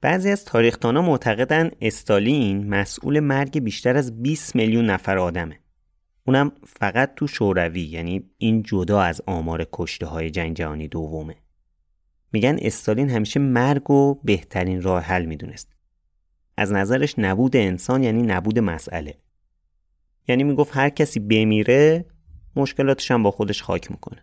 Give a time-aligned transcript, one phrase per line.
[0.00, 5.60] بعضی از تاریخدانا معتقدن استالین مسئول مرگ بیشتر از 20 میلیون نفر آدمه.
[6.26, 11.36] اونم فقط تو شوروی یعنی این جدا از آمار کشته های جنگ جهانی دومه.
[12.32, 15.72] میگن استالین همیشه مرگ و بهترین راه حل می‌دونست.
[16.56, 19.14] از نظرش نبود انسان یعنی نبود مسئله.
[20.28, 22.04] یعنی می‌گفت هر کسی بمیره
[22.56, 24.22] مشکلاتش هم با خودش خاک می‌کنه.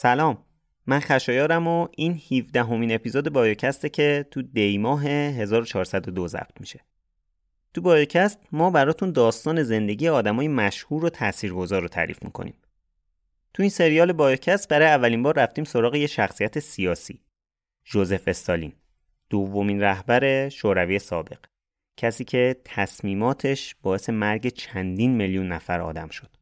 [0.00, 0.44] سلام.
[0.86, 6.80] من خشایارم و این 17 همین اپیزود بایوکسته که تو دیماه 1402 ضبط میشه.
[7.74, 12.54] تو بایوکست ما براتون داستان زندگی آدمای مشهور و تاثیرگذار رو تعریف می‌کنیم.
[13.54, 17.20] تو این سریال بایوکست برای اولین بار رفتیم سراغ یه شخصیت سیاسی
[17.84, 18.72] جوزف استالین
[19.30, 21.38] دومین رهبر شوروی سابق
[21.96, 26.37] کسی که تصمیماتش باعث مرگ چندین میلیون نفر آدم شد.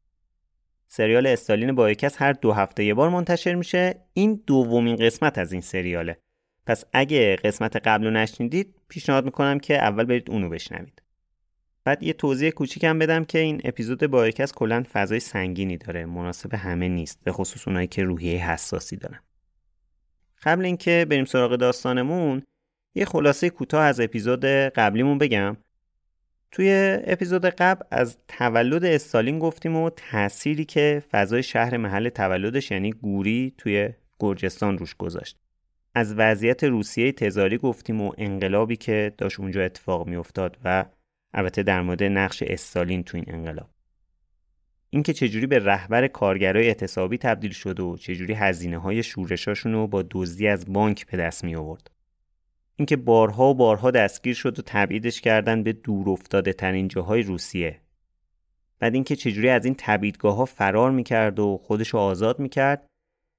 [0.89, 4.01] سریال استالین بایوکست هر دو هفته یه بار منتشر میشه.
[4.13, 6.19] این دومین قسمت از این سریاله.
[6.67, 11.03] پس اگه قسمت قبل رو نشنیدید پیشنهاد می‌کنم که اول برید اونو بشنوید.
[11.85, 16.07] بعد یه توضیح کوچیکم بدم که این اپیزود بایوکست کلا فضای سنگینی داره.
[16.07, 19.21] مناسب همه نیست به خصوص اونایی که روحیه حساسی دارن.
[20.43, 22.43] قبل اینکه بریم سراغ داستانمون
[22.95, 25.57] یه خلاصه کوتاه از اپیزود قبلیمون بگم.
[26.53, 32.93] توی اپیزود قبل از تولد استالین گفتیم و تأثیری که فضای شهر محل تولدش یعنی
[32.93, 35.39] گوری توی گرجستان روش گذاشت.
[35.95, 40.85] از وضعیت روسیه تزاری گفتیم و انقلابی که داشت اونجا اتفاق میافتاد و
[41.35, 43.69] البته در مورد نقش استالین تو این انقلاب.
[44.91, 50.05] اینکه چجوری به رهبر کارگرای اعتصابی تبدیل شد و چجوری هزینه های شورشاشون رو با
[50.11, 51.91] دزدی از بانک به دست می آورد.
[52.77, 57.81] اینکه بارها و بارها دستگیر شد و تبعیدش کردن به دور افتاده ترین جاهای روسیه.
[58.79, 62.87] بعد اینکه چجوری از این تبعیدگاه ها فرار می‌کرد و خودش رو آزاد می‌کرد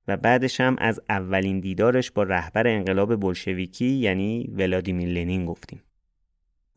[0.07, 5.81] و بعدش هم از اولین دیدارش با رهبر انقلاب بلشویکی یعنی ولادیمیر لنین گفتیم.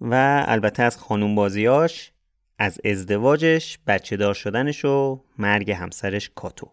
[0.00, 2.12] و البته از خانوم بازیاش
[2.58, 6.70] از ازدواجش بچه دار شدنش و مرگ همسرش کاتو.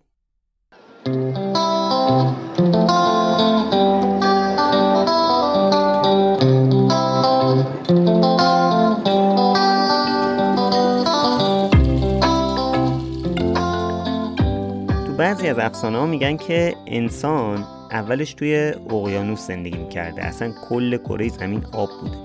[15.38, 20.24] بعضی از افسانه ها میگن که انسان اولش توی اقیانوس زندگی می‌کرده.
[20.24, 22.18] اصلا کل کره زمین آب بوده.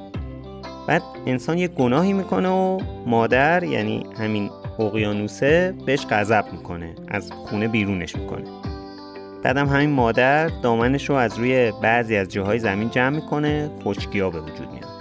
[0.88, 6.94] بعد انسان یه گناهی می‌کنه و مادر یعنی همین اقیانوسه بهش غضب می‌کنه.
[7.08, 8.44] از خونه بیرونش می‌کنه.
[9.42, 14.30] بعدم همین مادر دامنش رو از روی بعضی از جاهای زمین جمع می‌کنه خشکی ها
[14.30, 14.92] به وجود میاد.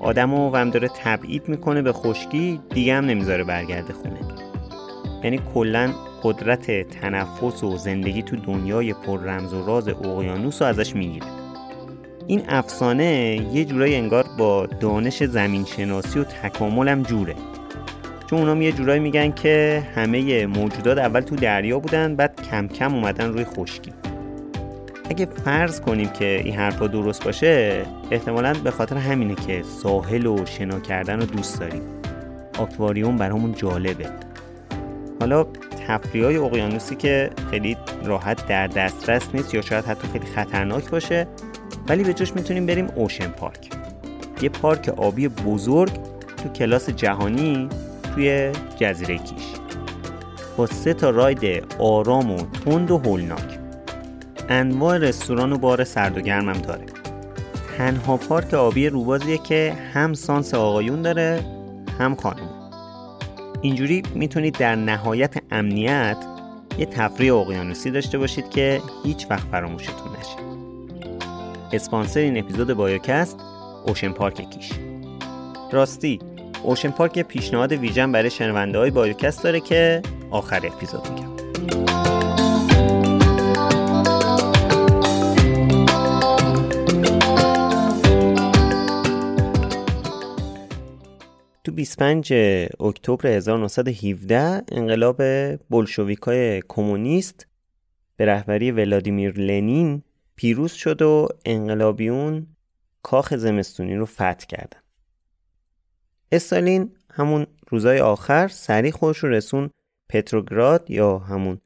[0.00, 4.20] آدم رو هم داره تبعید می‌کنه به خشکی دیگه هم نمی‌ذاره برگرده خونه.
[5.24, 5.90] یعنی کلا
[6.22, 11.26] قدرت تنفس و زندگی تو دنیای پر رمز و راز اقیانوس رو ازش می‌گیره.
[12.26, 17.34] این افسانه یه جورایی انگار با دانش زمین شناسی و تکاملم جوره.
[18.30, 22.94] چون اونام یه جورایی میگن که همه موجودات اول تو دریا بودن بعد کم کم
[22.94, 23.92] اومدن روی خشکی.
[25.10, 30.46] اگه فرض کنیم که این حرفا درست باشه احتمالا به خاطر همینه که ساحل و
[30.46, 31.82] شنا کردن رو دوست داریم.
[32.58, 34.06] آکواریوم برامون جالبه.
[35.22, 35.46] حالا
[35.88, 41.26] تفریح های اقیانوسی که خیلی راحت در دسترس نیست یا شاید حتی خیلی خطرناک باشه
[41.88, 43.70] ولی به جاش می‌تونیم بریم اوشن پارک.
[44.40, 45.92] یه پارک آبی بزرگ
[46.42, 47.68] تو کلاس جهانی
[48.14, 49.42] توی جزیره کیش.
[50.56, 53.58] با سه تا راید آرام و تند و هولناک.
[54.48, 56.86] انواع رستوران و بار سرد و گرمم داره.
[57.78, 61.40] تنها پارک آبی روبازیه که هم سانس آقایون داره
[61.98, 62.51] هم خانم
[63.62, 66.16] اینجوری می‌تونید در نهایت امنیت
[66.78, 70.36] یه تفریح اقیانوسی داشته باشید که هیچ وقت فراموشتون نشه.
[71.72, 73.40] اسپانسر این اپیزود بایوکست
[73.86, 74.70] اوشن پارک کیش.
[75.72, 76.18] راستی
[76.62, 81.31] اوشن پارک پیشنهاد ویژه‌ای برای شنونده های بایوکست داره که آخر اپیزود میگم.
[91.64, 92.32] تو 25
[92.80, 95.22] اکتبر 1917 انقلاب
[95.70, 97.46] بلشویکای کمونیست
[98.16, 100.02] به رهبری ولادیمیر لنین
[100.36, 102.46] پیروز شد و انقلابیون
[103.02, 104.80] کاخ زمستونی رو فتح کردن.
[106.32, 109.70] استالین همون روزای آخر سریع خودش رو رسون
[110.08, 111.60] پتروگراد یا همون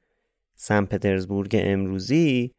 [0.55, 2.53] سن پترزبورگ امروزی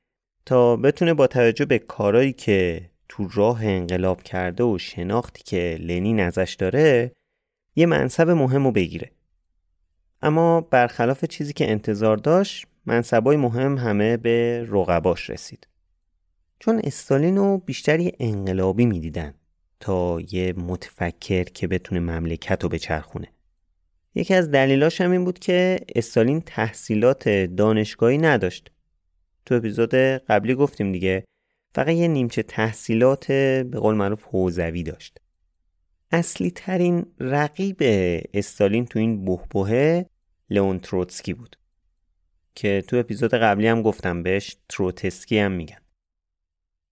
[0.46, 6.20] تا بتونه با توجه به کارایی که تو راه انقلاب کرده و شناختی که لنین
[6.20, 7.12] ازش داره
[7.78, 9.12] یه منصب مهم رو بگیره.
[10.22, 15.68] اما برخلاف چیزی که انتظار داشت منصبای مهم همه به رقباش رسید.
[16.60, 19.34] چون استالین رو بیشتر یه انقلابی می‌دیدن
[19.80, 23.28] تا یه متفکر که بتونه مملکت رو بچرخونه.
[24.16, 28.72] یکی از دلیلاش هم این بود که استالین تحصیلات دانشگاهی نداشت.
[29.46, 31.24] تو اپیزود قبلی گفتیم دیگه
[31.76, 35.20] فقط یه نیمچه تحصیلات به قول معروف حوزوی داشت.
[36.12, 37.78] اصلی ترین رقیب
[38.34, 40.06] استالین تو این برهه
[40.50, 41.56] لئون تروتسکی بود
[42.56, 45.82] که تو اپیزود قبلی هم گفتم بهش تروتسکی هم میگن.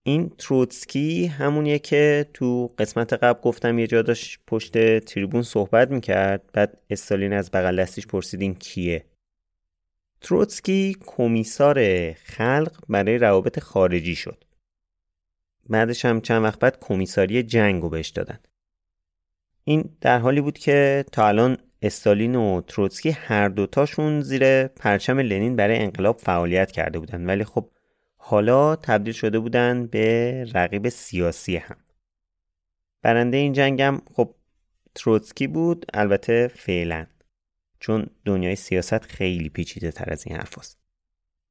[0.04, 6.50] این تروتسکی همونیه که تو قسمت قبل گفتم یه جا داشت پشت تریبون صحبت می‌کرد
[6.54, 9.06] بعد استالین از بغل دستش پرسید این کیه.
[10.22, 14.44] تروتسکی کمیسار خلق برای روابط خارجی شد.
[15.70, 18.40] بعدش هم چند وقت بعد کمیساری جنگ رو بهش دادن.
[19.68, 25.56] این در حالی بود که تا الان استالین و تروتسکی هر دوتاشون زیر پرچم لنین
[25.56, 27.26] برای انقلاب فعالیت کرده بودن.
[27.26, 27.70] ولی خب
[28.18, 31.76] حالا تبدیل شده بودن به رقیب سیاسی هم.
[33.02, 34.36] برنده این جنگ هم خب
[34.96, 37.06] تروتسکی بود البته فعلا
[37.80, 40.80] چون دنیای سیاست خیلی پیچیده تر از این حرف هست.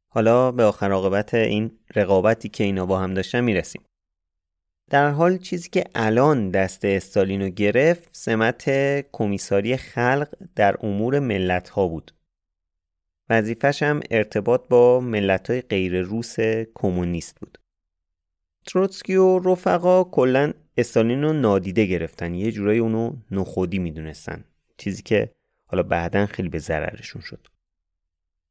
[0.08, 3.82] حالا به آخر عاقبت این رقابتی که اینا با هم داشتن می‌رسیم.
[4.91, 8.71] در حال چیزی که الان دست استالینو گرفت سمت
[9.12, 12.14] کمیساری خلق در امور ملت ها بود.
[13.31, 16.37] وظیفش هم ارتباط با ملت های غیر روس
[16.75, 17.59] کمونیست بود.
[18.67, 24.45] تروتسکی و رفقا کلا استالین رو نادیده گرفتن یه جورایی اونو نخودی می‌دونستن
[24.76, 25.31] چیزی که
[25.67, 27.47] حالا بعدا خیلی به ضررشون شد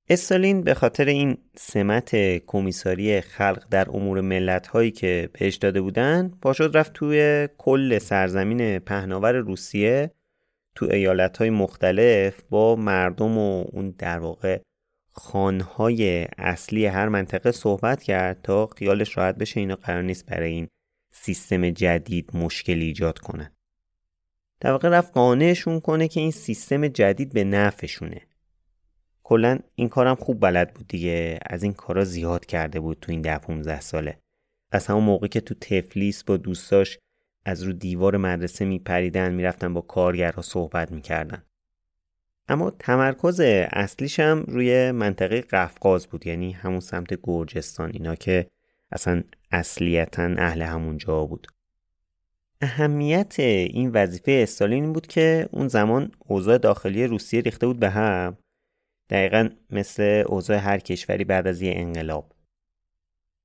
[0.10, 6.32] استالین به خاطر این سمت کمیساری خلق در امور ملت هایی که بهش داده بودن
[6.42, 10.12] پاشد رفت توی کل سرزمین پهناور روسیه
[10.76, 14.60] تو ایالت های مختلف با مردم و اون در واقع
[15.12, 20.68] خانهای اصلی هر منطقه صحبت کرد تا خیالش راحت بشه اینا قرار نیست برای این
[21.14, 23.52] سیستم جدید مشکل ایجاد کنن.
[24.60, 28.22] در واقع رفت قانعشون کنه که این سیستم جدید به نفعشونه.
[29.34, 31.40] کلا این کارم خوب بلد بود دیگه.
[31.50, 34.18] از این کارا زیاد کرده بود تو این ده 15 ساله.
[34.72, 37.00] از همون موقع که تو تفلیس با دوستاش
[37.46, 41.44] از رو دیوار مدرسه میپریدن می‌رفتن با کارگرها صحبت می‌کردن.
[42.48, 43.40] اما تمرکز
[43.72, 47.92] اصلیش هم روی منطقه قفقاز بود یعنی همون سمت گرجستان.
[47.94, 48.48] اینا که
[48.92, 51.48] اصلا اصلیتا اهل همون جا بود.
[52.62, 58.38] اهمیت این وظیفه استالین بود که اون زمان اوضاع داخلی روسیه ریخته بود به هم.
[59.10, 62.32] دقیقا مثل اوضاع هر کشوری بعد از یه انقلاب.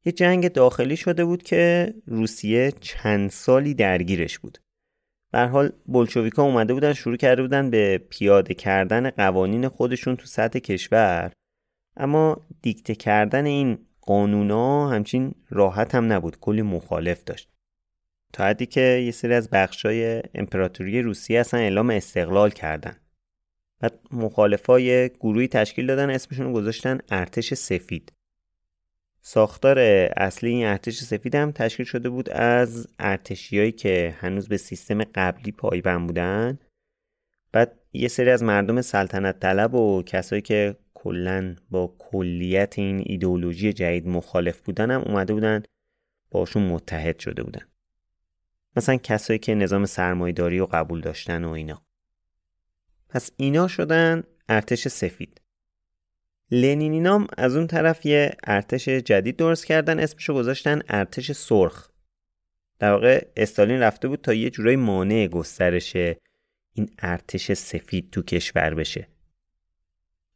[0.04, 4.58] یه جنگ داخلی شده بود که روسیه چند سالی درگیرش بود.
[5.32, 10.58] به حال بلشویکا اومده بودن شروع کرده بودن به پیاده کردن قوانین خودشون تو سطح
[10.58, 11.32] کشور.
[11.96, 17.50] اما دیکته کردن این قانونا همچین راحت هم نبود کلی مخالف داشت.
[18.32, 22.96] تا حدی که یه سری از بخشای امپراتوری روسیه اصلا اعلام استقلال کردن.
[23.80, 28.12] بعد مخالفای گروهی تشکیل دادن اسمشون رو گذاشتن ارتش سفید.
[29.20, 29.78] ساختار
[30.16, 35.52] اصلی این ارتش سفید هم تشکیل شده بود از ارتشیایی که هنوز به سیستم قبلی
[35.52, 36.58] پایبند بودن.
[37.52, 43.72] بعد یه سری از مردم سلطنت طلب و کسایی که کلا با کلیت این ایدئولوژی
[43.72, 45.62] جدید مخالف بودن هم اومده بودن
[46.30, 47.68] باشون متحد شده بودن.
[48.76, 51.87] مثلا کسایی که نظام سرمایداری رو قبول داشتن و اینا.
[53.08, 55.40] پس اینا شدن ارتش سفید.
[56.50, 61.88] لنینینام از اون طرف یه ارتش جدید درست کردن اسمشو گذاشتن ارتش سرخ.
[62.78, 65.96] در واقع استالین رفته بود تا یه جورایی مانع گسترش
[66.72, 69.08] این ارتش سفید تو کشور بشه.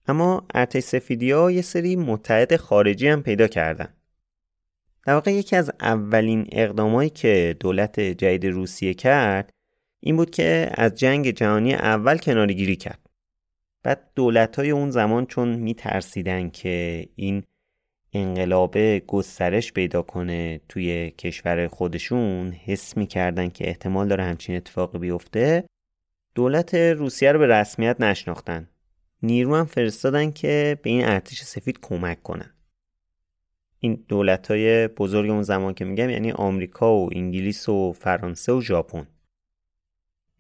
[0.08, 3.88] اما ارتش سفیدی ها یه سری متحد خارجی هم پیدا کردن.
[5.06, 9.50] در واقع یکی از اولین اقدامایی که دولت جدید روسیه کرد
[10.04, 13.10] این بود که از جنگ جهانی اول کنارگیری کرد.
[13.82, 17.42] بعد دولت های اون زمان چون میترسیدن که این
[18.12, 25.64] انقلابه گسترش پیدا کنه توی کشور خودشون حس می‌کردن که احتمال داره همچین اتفاقی بیفته
[26.34, 28.68] دولت روسیه رو به رسمیت نشناختن.
[29.22, 32.50] نیرو هم فرستادن که به این ارتش سفید کمک کنن.
[33.78, 38.60] این دولت های بزرگ اون زمان که میگم یعنی آمریکا و انگلیس و فرانسه و
[38.60, 39.06] ژاپن.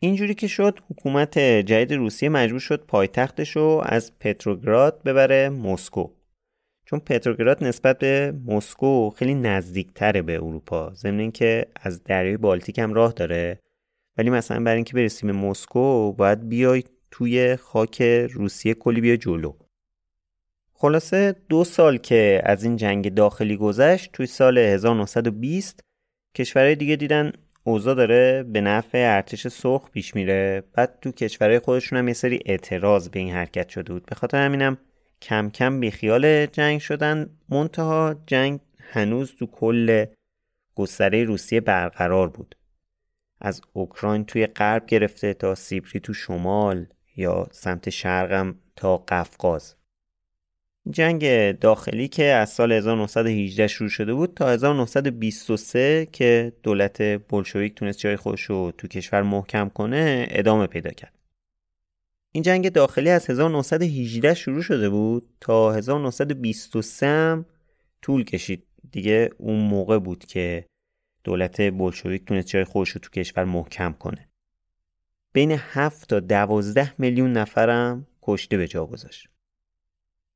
[0.04, 6.10] اینجوری که شد حکومت جدید روسیه مجبور شد پایتختش رو از پتروگراد ببره مسکو.
[6.84, 12.94] چون پتروگراد نسبت به مسکو خیلی نزدیکتره به اروپا ضمن اینکه از دریای بالتیک هم
[12.94, 13.58] راه داره.
[14.16, 19.54] ولی مثلا برای اینکه برسیم به مسکو باید بیای توی خاک روسیه کلی بیا جلو.
[20.74, 25.80] خلاصه دو سال که از این جنگ داخلی گذشت توی سال 1920
[26.34, 27.32] کشورهای دیگه دیدن
[27.64, 30.62] اوضاع داره به نفع ارتش سرخ پیش میره.
[30.72, 34.06] بعد تو کشورهای خودشون هم یه سری اعتراض به این حرکت شده بود.
[34.06, 34.78] به خاطر همینم
[35.22, 37.30] کم کم بیخیال جنگ شدن.
[37.48, 40.04] منتها جنگ هنوز تو کل
[40.74, 42.56] گستره روسیه برقرار بود.
[43.40, 49.74] از اوکراین توی غرب گرفته تا سیبری تو شمال یا سمت شرقم تا قفقاز.
[50.90, 57.98] جنگ داخلی که از سال 1918 شروع شده بود تا 1923 که دولت بلشویک تونست
[57.98, 61.12] جای خودش رو تو کشور محکم کنه ادامه پیدا کرد.
[62.32, 67.46] این جنگ داخلی از 1918 شروع شده بود تا 1923 هم
[68.02, 68.66] طول کشید.
[68.90, 70.66] دیگه اون موقع بود که
[71.24, 74.28] دولت بلشویک تونست جای خودش رو تو کشور محکم کنه.
[75.32, 79.31] بین 7 تا 12 میلیون نفرم کشته به جا گذاشت.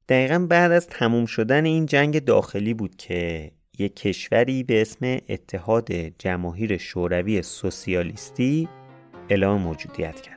[0.08, 5.92] دقیقا بعد از تموم شدن این جنگ داخلی بود که یک کشوری به اسم اتحاد
[6.18, 8.68] جماهیر شوروی سوسیالیستی
[9.28, 10.36] اعلام موجودیت کرد.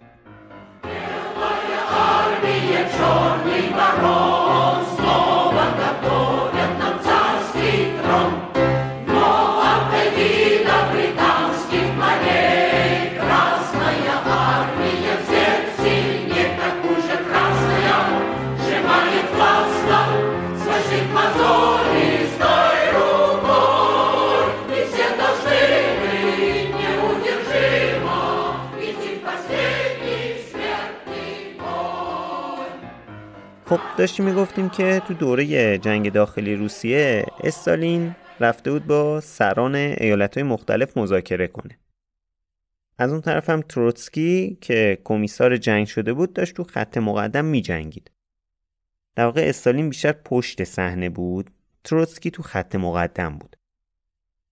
[33.70, 40.38] خب داشتیم می‌گفتیم که تو دوره جنگ داخلی روسیه استالین رفته بود با سران ایالت
[40.38, 41.80] های مختلف مذاکره کنه.
[42.98, 47.62] از اون طرف هم تروتسکی که کمیسار جنگ شده بود داشت تو خط مقدم می
[47.62, 48.12] جنگید.
[49.16, 51.50] در واقع استالین بیشتر پشت صحنه بود
[51.84, 53.56] تروتسکی تو خط مقدم بود.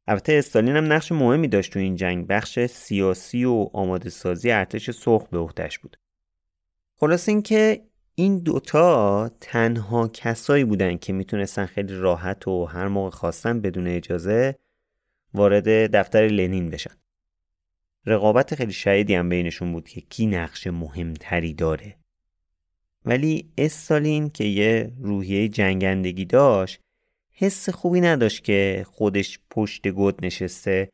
[0.08, 4.92] البته استالین هم نقش مهمی داشت تو این جنگ بخش سیاسی و آماده سازی ارتش
[4.92, 5.98] سرخ به عهدهش بود.
[7.00, 7.82] خلاص اینکه
[8.20, 14.56] این دوتا تنها کسایی بودن که می‌تونستن خیلی راحت و هر موقع خواستن بدون اجازه
[15.34, 16.96] وارد دفتر لنین بشن.
[18.06, 21.96] رقابت خیلی شدیدی هم بینشون بود که کی نقش مهمتری داره.
[23.06, 26.80] ولی استالین که یه روحیه جنگندگی داشت
[27.32, 30.90] حس خوبی نداشت که خودش پشت گود نشسته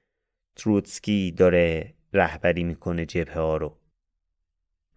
[0.55, 3.77] تروتسکی داره رهبری می‌کنه جبهه ها رو.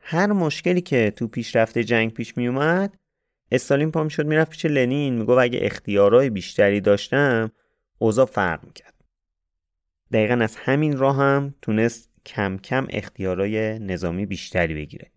[0.09, 2.97] هر مشکلی که تو پیشرفت جنگ پیش می اومد
[3.53, 7.51] استالین پا می‌شد می‌رفت پیش لنین می‌گفت اگه اختیارای بیشتری داشتم
[7.99, 8.95] اوضاع فرق می‌کرد.
[10.13, 15.11] دقیقا از همین راه هم تونست کم کم اختیارای نظامی بیشتری بگیره.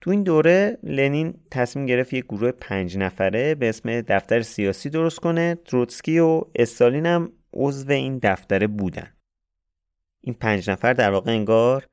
[0.00, 5.20] تو این دوره لنین تصمیم گرفت یک گروه پنج نفره به اسم دفتر سیاسی درست
[5.20, 5.54] کنه.
[5.54, 9.12] تروتسکی و استالین هم عضو این دفتره بودن.
[10.20, 11.86] این پنج نفر در واقع انگار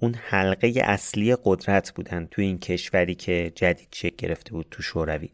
[0.00, 5.30] اون حلقه اصلی قدرت بودن تو این کشوری که جدید شکل گرفته بود تو شوروی.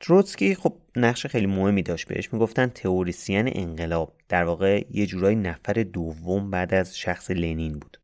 [0.00, 2.32] تروتسکی خب نقش خیلی مهمی داشت بهش.
[2.32, 8.00] می‌گفتن تئوریسین انقلاب در واقع یه جورایی نفر دوم بعد از شخص لنین بود.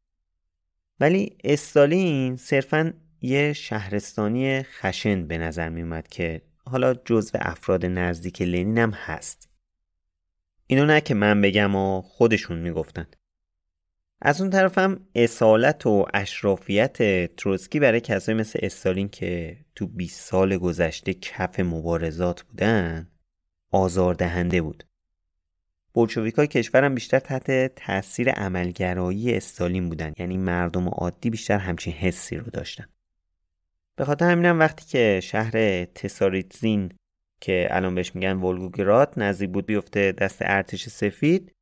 [1.00, 8.78] ولی استالین صرفا یه شهرستانی خشن به نظر میومد که حالا جزو افراد نزدیک لنین
[8.78, 9.48] هم هست.
[10.66, 13.06] اینو نه که من بگم و خودشون می‌گفتن.
[14.20, 20.20] از اون طرف هم اصالت و اشرافیت تروسکی برای کسایی مثل استالین که تو 20
[20.20, 23.10] سال گذشته کف مبارزات بودن
[23.70, 24.84] آزاردهنده بود.
[25.94, 32.50] بولشویکای کشورم بیشتر تحت تاثیر عملگرایی استالین بودن یعنی مردم عادی بیشتر همچین حسی رو
[32.52, 32.84] داشتن.
[33.96, 36.92] به خاطر همینم وقتی که شهر تساریتزین
[37.40, 41.53] که الان بهش میگن ولگوگراد نزدیک بود بیفته دست ارتش سفید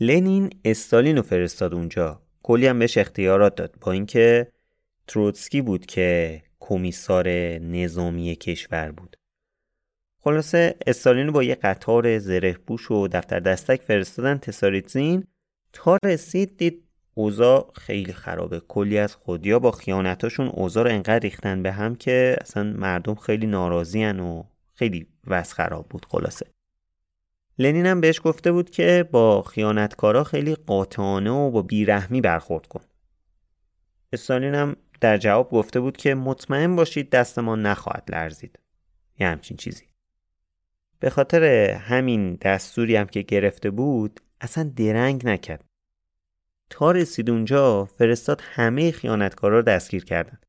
[0.00, 2.22] لنین استالین رو فرستاد اونجا.
[2.42, 4.52] کلی هم بهش اختیارات داد با اینکه
[5.06, 9.16] تروتسکی بود که کمیسار نظامی کشور بود.
[10.20, 15.24] خلاصه استالین با یه قطار زره پوش و دفتر دستک فرستادن تساریتزین.
[15.72, 16.82] تا رسید دید
[17.14, 18.60] اوضاع خیلی خرابه.
[18.60, 23.46] کلی از خودیا با خیانتاشون اوضاع رو انقدر ریختن به هم که اصلا مردم خیلی
[23.46, 26.46] ناراضی و خیلی وضع خراب بود خلاصه.
[27.58, 32.80] لنین هم بهش گفته بود که با خیانتکارا خیلی قاطعانه و با بیرحمی برخورد کن.
[34.12, 38.58] استالین هم در جواب گفته بود که مطمئن باشید دست ما نخواهد لرزید.
[39.18, 39.84] یه همچین چیزی.
[41.00, 45.64] به خاطر همین دستوری هم که گرفته بود اصلا درنگ نکرد.
[46.70, 50.46] تا رسید اونجا فرستاد همه خیانتکارا رو دستگیر کردند.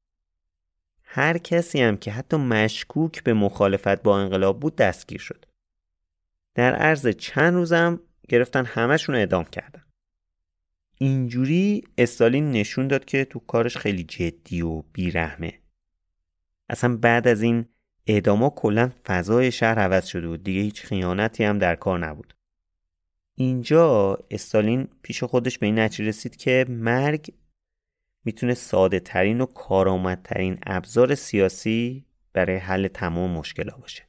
[1.03, 5.45] هر کسی هم که حتی مشکوک به مخالفت با انقلاب بود دستگیر شد.
[6.57, 9.83] در عرض چند روزم گرفتن همشون اعدام کردن.
[10.97, 15.53] اینجوری استالین نشون داد که تو کارش خیلی جدی و بیرحمه.
[16.69, 17.65] اصلا بعد از این
[18.07, 20.43] اعداما کلا فضای شهر عوض شده بود.
[20.43, 22.33] دیگه هیچ خیانتی هم در کار نبود.
[23.35, 27.33] اینجا استالین پیش خودش به این نتیجه رسید که مرگ
[28.25, 34.06] می‌تونه ساده ترین و کارآمدترین ابزار سیاسی برای حل تمام مشکلات باشه.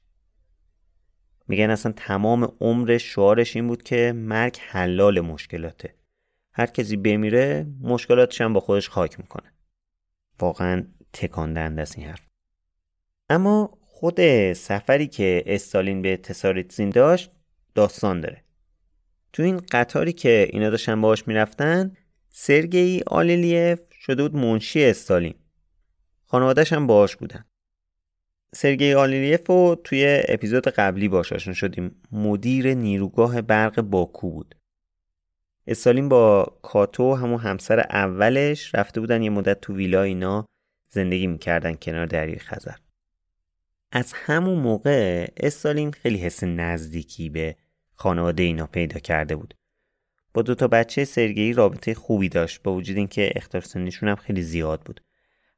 [1.49, 5.95] میگن اصلا تمام عمر شعارش این بود که مرگ حلال مشکلاته.
[6.53, 9.53] هر کسی بمیره مشکلاتش هم با خودش خاک می‌کنه.
[10.41, 12.27] واقعا تکان است این حرف.
[13.31, 17.31] اما خود سفری که استالین به تساریتزین داشت
[17.75, 18.45] داستان داره.
[19.33, 21.97] تو این قطاری که اینا داشتن باهاش می‌رفتن
[22.31, 25.35] سرگئی آلیلیف شده بود منشی استالین.
[26.25, 27.45] خانوادهش هم باهاش بودن.
[28.55, 32.03] سرگئی آلیلیف رو توی اپیزود قبلی باش آشنا شدیم.
[32.13, 34.55] مدیر نیروگاه برق باکو بود.
[35.67, 40.47] استالین با کاتو همون همسر اولش رفته بودن یه مدت تو ویلا اینا
[40.89, 42.77] زندگی می‌کردن کنار دریای خزر.
[43.93, 47.57] از همون موقع استالین خیلی حس نزدیکی به
[47.95, 49.55] خانواده اینا پیدا کرده بود.
[50.35, 54.43] با دو تا بچه سرگئی رابطه خوبی داشت با وجود اینکه اختار سنیشون هم خیلی
[54.43, 55.01] زیاد بود.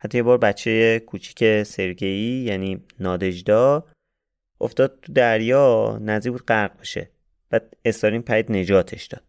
[0.01, 3.85] حتی یه بار بچه کوچیک سرگئی یعنی نادجدا
[4.61, 7.11] افتاد تو دریا نزدیک بود غرق بشه.
[7.51, 9.23] بعد استالین پرید نجاتش داد.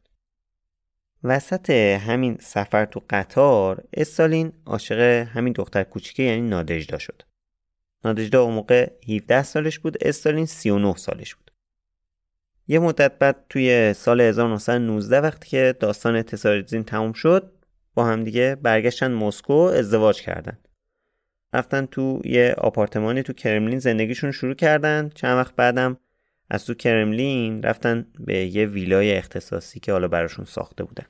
[1.24, 7.24] وسط همین سفر تو قطار استالین عاشق همین دختر کوچیکه یعنی نادجدا شد.
[8.06, 11.52] نادجدا اون موقع 17 سالش بود استالین 39 سالش بود.
[12.68, 17.52] یه مدت بعد توی سال 1919 وقتی که داستان تساریزین تموم شد
[17.93, 20.58] با همدیگه برگشتن مسکو ازدواج کردن.
[21.54, 25.10] رفتن تو یه آپارتمانی تو کرملین زندگیشون شروع کردن.
[25.15, 25.97] چند وقت بعدم
[26.49, 31.06] از تو کرملین رفتن به یه ویلای اختصاصی که حالا براشون ساخته بودن.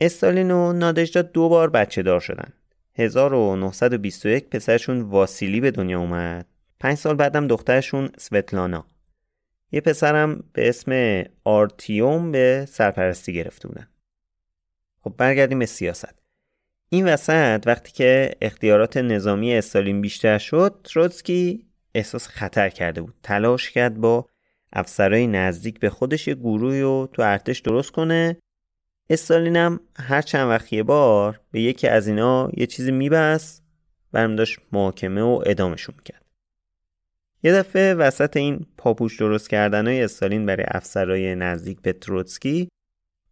[0.00, 2.52] استالین و نادژدا دو بار بچه دار شدن.
[2.94, 6.46] 1921 پسرشون واسیلی به دنیا اومد.
[6.80, 8.86] پنج سال بعدم دخترشون سوتلانا.
[9.72, 13.88] یه پسرم به اسم آرتیوم به سرپرستی گرفته بودن.
[15.04, 16.14] خب برگردیم به سیاست.
[16.88, 23.14] این وسط وقتی که اختیارات نظامی استالین بیشتر شد تروتسکی احساس خطر کرده بود.
[23.22, 24.28] تلاش کرد با
[24.72, 28.36] افسرهای نزدیک به خودش یه گروهی رو تو ارتش درست کنه.
[29.10, 33.62] استالین هم هر چند وقت یه بار به یکی از اینا یه چیزی میبست
[34.12, 36.24] برمی‌داشت محاکمه و اعدامشون می‌کرد.
[37.42, 42.68] یه دفعه وسط این پاپوش درست کردن های استالین برای افسرهای نزدیک به تروتسکی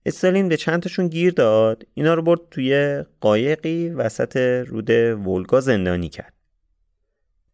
[0.07, 1.87] استالین به چند تاشون گیر داد.
[1.95, 4.37] اینا رو برد توی قایقی وسط
[4.69, 4.91] رود
[5.27, 6.33] ولگا زندانی کرد.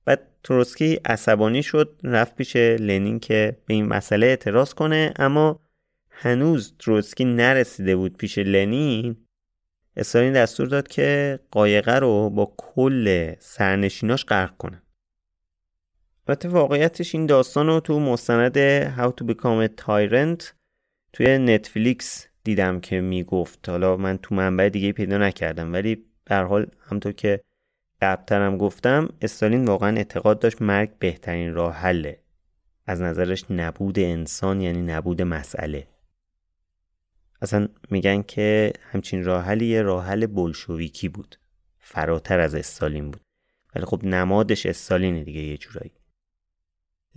[0.05, 5.61] بعد تروتسکی عصبانی شد رفت پیش لنین که به این مسئله اعتراض کنه اما
[6.11, 9.17] هنوز تروتسکی نرسیده بود پیش لنین.
[9.97, 14.83] استالین دستور داد که قایقه رو با کل سرنشیناش غرق کنه
[16.29, 18.57] البته واقعیتش این داستان رو تو مستند
[18.97, 20.45] How to Become a Tyrant
[21.13, 23.69] توی نتفلیکس دیدم که می‌گفت.
[23.69, 27.41] حالا من تو منبع دیگه پیدا نکردم ولی در حال همطور که
[28.03, 32.19] قبلترم گفتم استالین واقعا اعتقاد داشت مرگ بهترین راه حله.
[32.87, 35.87] از نظرش نبود انسان یعنی نبود مسئله.
[37.43, 41.37] اصلا میگن که همچین راه حلی یه راه حل بلشویکی بود.
[41.79, 43.21] فراتر از استالین بود.
[43.75, 45.91] ولی خب نمادش استالین دیگه یه جورایی.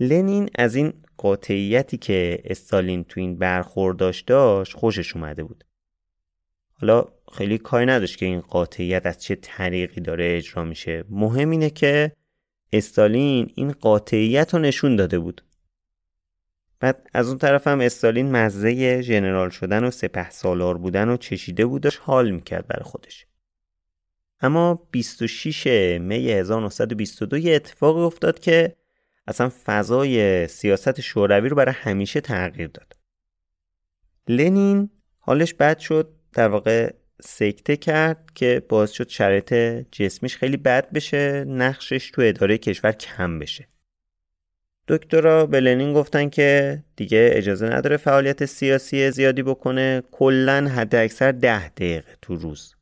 [0.02, 5.64] لنین از این قاطعیتی که استالین تو این برخورداش داشت خوشش اومده بود.
[6.80, 11.04] حالا خیلی کاری نداشت که این قاطعیت از چه طریقی داره اجرا میشه.
[11.10, 12.12] مهم اینه که
[12.72, 15.42] استالین این قاطعیت رو نشون داده بود.
[16.80, 21.66] بعد از اون طرف هم استالین مزه ژنرال شدن و سپه سالار بودن و چشیده
[21.66, 23.26] بودش حال می‌کرد برای خودش.
[24.40, 25.66] اما 26
[26.00, 28.76] می 1922 یه اتفاقی افتاد که
[29.26, 32.96] اصلا فضای سیاست شوروی رو برای همیشه تغییر داد.
[34.28, 39.54] لنین حالش بد شد در واقع سکته کرد که باعث شد شرایط
[39.92, 43.68] جسمیش خیلی بد بشه نقشش تو اداره کشور کم بشه.
[44.88, 51.32] دکترا به لنین گفتن که دیگه اجازه نداره فعالیت سیاسی زیادی بکنه کلا حد اکثر
[51.32, 52.74] ده دقیقه تو روز.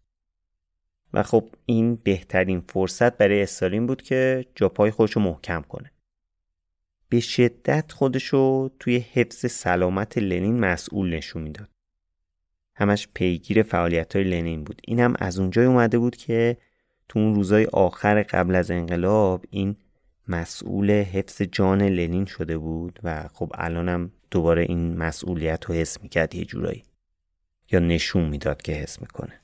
[1.15, 5.91] و خب این بهترین فرصت برای استالین بود که جاپای خودش رو محکم کنه.
[7.11, 11.69] به شدت خودشو توی حفظ سلامت لنین مسئول نشون می‌داد.
[12.77, 14.83] همش پیگیر فعالیت های لنین بود.
[14.85, 16.57] این هم از اونجای اومده بود که
[17.09, 19.77] تو اون روزای آخر قبل از انقلاب این
[20.29, 26.35] مسئول حفظ جان لنین شده بود و خب الانم دوباره این مسئولیت رو حس می‌کرد
[26.35, 26.85] یه جورایی
[27.71, 29.41] یا نشون می‌داد که حس می‌کنه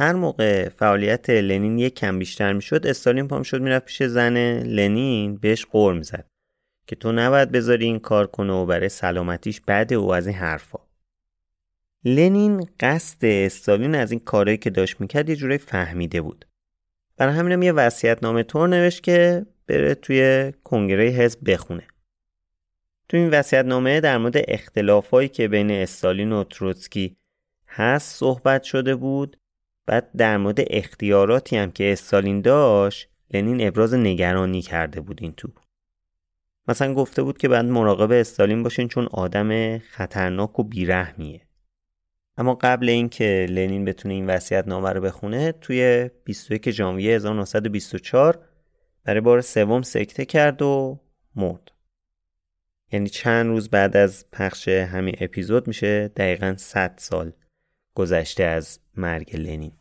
[0.00, 5.36] هر موقع فعالیت لنین یک کم بیشتر می‌شد استالین پام شد می‌رفت پیش زن لنین
[5.36, 6.26] بهش قور می‌زد
[6.86, 10.78] که تو نباید بذاری این کار کنه و برای سلامتیش بده و از این حرفا.
[12.04, 16.44] لنین قصد استالین از این کارهایی که داشت می‌کرد یه جورایی فهمیده بود.
[17.16, 21.86] برای همینم یه وصیت نامه طور نوشت که بره توی کنگره حزب بخونه.
[23.08, 27.16] تو این وصیت نامه در مورد اختلافایی که بین استالین و تروتسکی
[27.68, 29.36] هست صحبت شده بود.
[29.86, 35.48] بعد در مورد اختیاراتی هم که استالین داشت لنین ابراز نگرانی کرده بود این تو
[36.68, 41.40] مثلا گفته بود که بعد مراقب استالین باشین چون آدم خطرناک و بیرحمیه.
[42.36, 48.38] اما قبل اینکه لنین بتونه این وصیت نامه رو بخونه توی 21 ژانویه 1924
[49.04, 51.00] برای بار سوم سکته کرد و
[51.36, 51.70] مرد.
[52.92, 57.32] یعنی چند روز بعد از پخش همین اپیزود میشه دقیقا 100 سال
[57.94, 59.72] گذشته از مرگ لنین.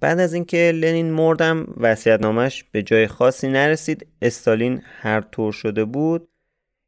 [0.00, 1.74] بعد از اینکه لنین مردم
[2.20, 6.28] نامش به جای خاصی نرسید استالین هر طور شده بود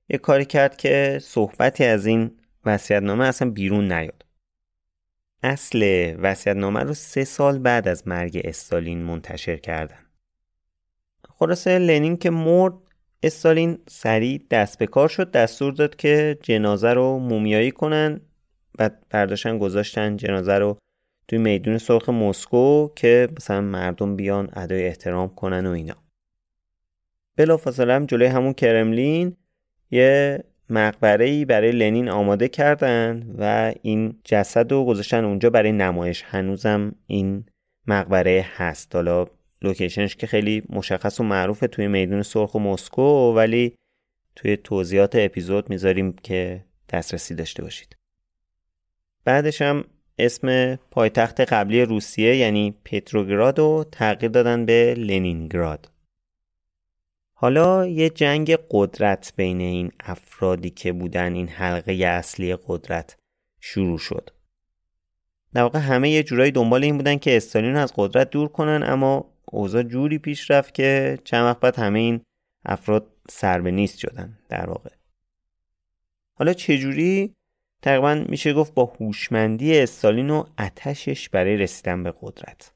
[0.08, 2.30] یه کاری کرد که صحبتی از این
[2.90, 4.24] نامه اصلا بیرون نیاد.
[5.42, 6.14] اصل
[6.54, 10.06] نامه رو سه سال بعد از مرگ استالین منتشر کردن.
[11.28, 12.74] خلاصه لنین که مرد
[13.22, 18.20] استالین سریع دست به کار شد دستور داد که جنازه رو مومیایی کنن
[18.78, 20.78] بعد برداشتن گذاشتن جنازه رو
[21.28, 25.96] توی میدون سرخ مسکو که مثلا مردم بیان ادای احترام کنن و اینا.
[27.36, 29.36] بلافاصله هم جلوی همون کرملین
[29.90, 36.22] یه مقبره برای لنین آماده کردن و این جسد رو گذاشتن اونجا برای نمایش.
[36.26, 37.44] هنوزم این
[37.86, 38.94] مقبره هست.
[38.94, 39.26] حالا
[39.62, 43.74] لوکیشنش که خیلی مشخص و معروفه توی میدون سرخ و مسکو ولی
[44.36, 47.97] توی توضیحات اپیزود می‌ذاریم که دسترسی داشته باشید.
[49.24, 49.84] بعدش هم
[50.18, 55.90] اسم پایتخت قبلی روسیه یعنی پتروگراد رو تغییر دادن به لنینگراد.
[57.32, 63.16] حالا یه جنگ قدرت بین این افرادی که بودن این حلقه اصلی قدرت
[63.60, 64.30] شروع شد.
[65.54, 69.34] در واقع همه یه جورایی دنبال این بودن که استالین از قدرت دور کنن اما
[69.44, 72.20] اوضاع جوری پیش رفت که چند وقت بعد همه این
[72.64, 74.90] افراد سر به نیست شدن در واقع.
[76.34, 77.34] حالا چجوری
[77.82, 82.72] تقریبا میشه گفت با هوشمندی استالین و اتشش برای رسیدن به قدرت.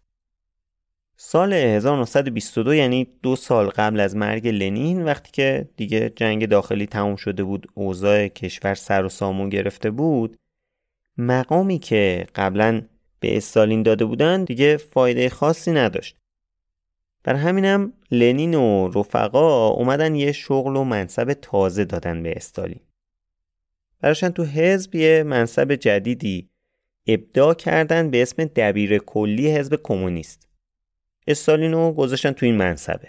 [1.16, 7.16] سال 1922 یعنی دو سال قبل از مرگ لنین وقتی که دیگه جنگ داخلی تموم
[7.16, 10.36] شده بود اوضاع کشور سر و سامون گرفته بود
[11.18, 12.82] مقامی که قبلا
[13.20, 16.16] به استالین داده بودن دیگه فایده خاصی نداشت.
[17.24, 22.80] بر همینم لنین و رفقا اومدن یه شغل و منصب تازه دادن به استالین.
[24.02, 26.50] براشن تو حزب یه منصب جدیدی.
[27.06, 30.48] ابداع کردن به اسم دبیر کلی حزب کمونیست.
[31.26, 33.08] استالینو گذاشتن تو این منصبه.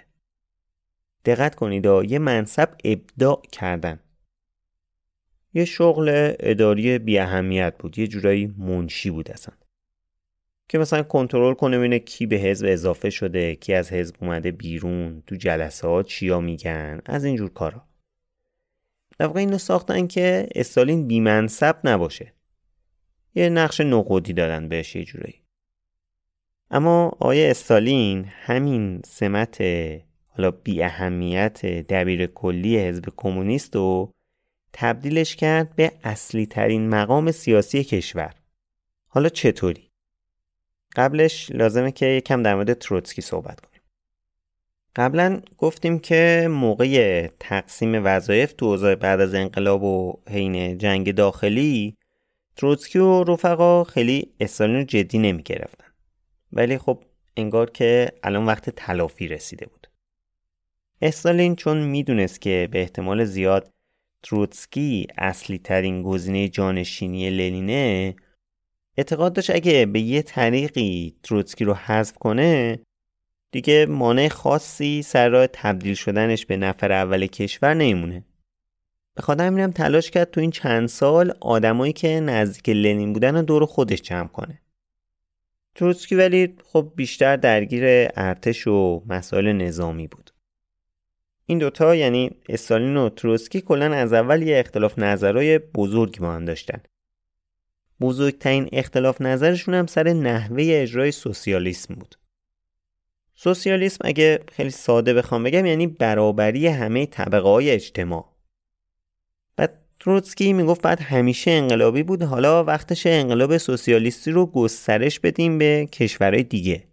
[1.26, 4.00] دقت کنید یه منصب ابداع کردن.
[5.54, 9.56] یه شغل اداری بی اهمیت بود یه جورایی منشی بود اصلا.
[10.70, 15.24] که مثلا کنترل کنه ببینه کی به حزب اضافه شده کی از حزب اومده بیرون
[15.28, 17.93] تو جلسه ها چیا میگن از اینجور کارا.
[19.20, 22.34] در واقع اینو ساختن که استالین بیمنصب نباشه.
[23.36, 25.44] یه نقش نقودی دادن بهش یه جورایی.
[26.72, 29.62] اما آیه استالین همین سمت
[30.28, 34.14] حالا بی اهمیت دبیر کلی حزب کمونیست رو
[34.74, 38.34] تبدیلش کرد به اصلی ترین مقام سیاسی کشور.
[39.08, 39.90] حالا چطوری؟
[40.96, 43.73] قبلش لازمه که یکم در مورد تروتسکی صحبت کنیم.
[44.96, 51.98] قبلا گفتیم که موقع تقسیم وظایف تو اوضاع بعد از انقلاب و حین جنگ داخلی
[52.56, 55.88] تروتسکی و رفقا خیلی استالین رو جدی نمی گرفتن.
[56.54, 57.04] ولی خب
[57.38, 59.88] انگار که الان وقت تلافی رسیده بود
[61.02, 63.72] استالین چون می‌دونست که به احتمال زیاد
[64.24, 68.16] تروتسکی اصلی ترین گزینه جانشینی لنینه
[68.98, 72.80] اعتقاد داشت اگه به یه طریقی تروتسکی رو حذف کنه
[73.54, 78.24] دیگه مانع خاصی سر راه تبدیل شدنش به نفر اول کشور نمیمونه.
[79.16, 83.42] به خاطر همینم تلاش کرد تو این چند سال آدمایی که نزدیک لنین بودن رو
[83.42, 84.62] دور خودش جمع کنه.
[85.76, 87.84] تروتسکی ولی خب بیشتر درگیر
[88.16, 90.32] ارتش و مسائل نظامی بود.
[91.46, 96.46] این دوتا یعنی استالین و تروتسکی کلا از اول یه اختلاف نظرهای بزرگی با هم
[96.46, 96.82] داشتن.
[98.02, 102.16] بزرگترین اختلاف نظرشون هم سر نحوه اجرای سوسیالیسم بود.
[103.44, 108.34] سوسیالیسم اگه خیلی ساده بخوام بگم یعنی برابری همه طبقه های اجتماع.
[109.56, 115.88] بعد تروتسکی می‌گفت بعد همیشه انقلابی بود حالا وقتش انقلاب سوسیالیستی رو گسترش بدیم به
[115.92, 116.84] کشورهای دیگه.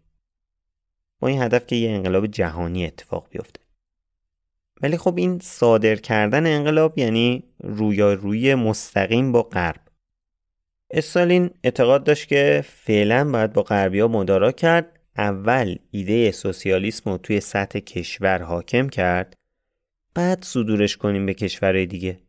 [1.20, 3.60] با این هدف که یه انقلاب جهانی اتفاق بیفته.
[4.82, 9.80] ولی خب این صادر کردن انقلاب یعنی رویارویی مستقیم با غرب.
[10.90, 14.99] استالین اعتقاد داشت که فعلا باید با غربیا مدارا کرد.
[15.20, 19.34] اول ایده سوسیالیسم رو توی سطح کشور حاکم کرد
[20.14, 22.20] بعد صدورش کنیم به کشورهای دیگه.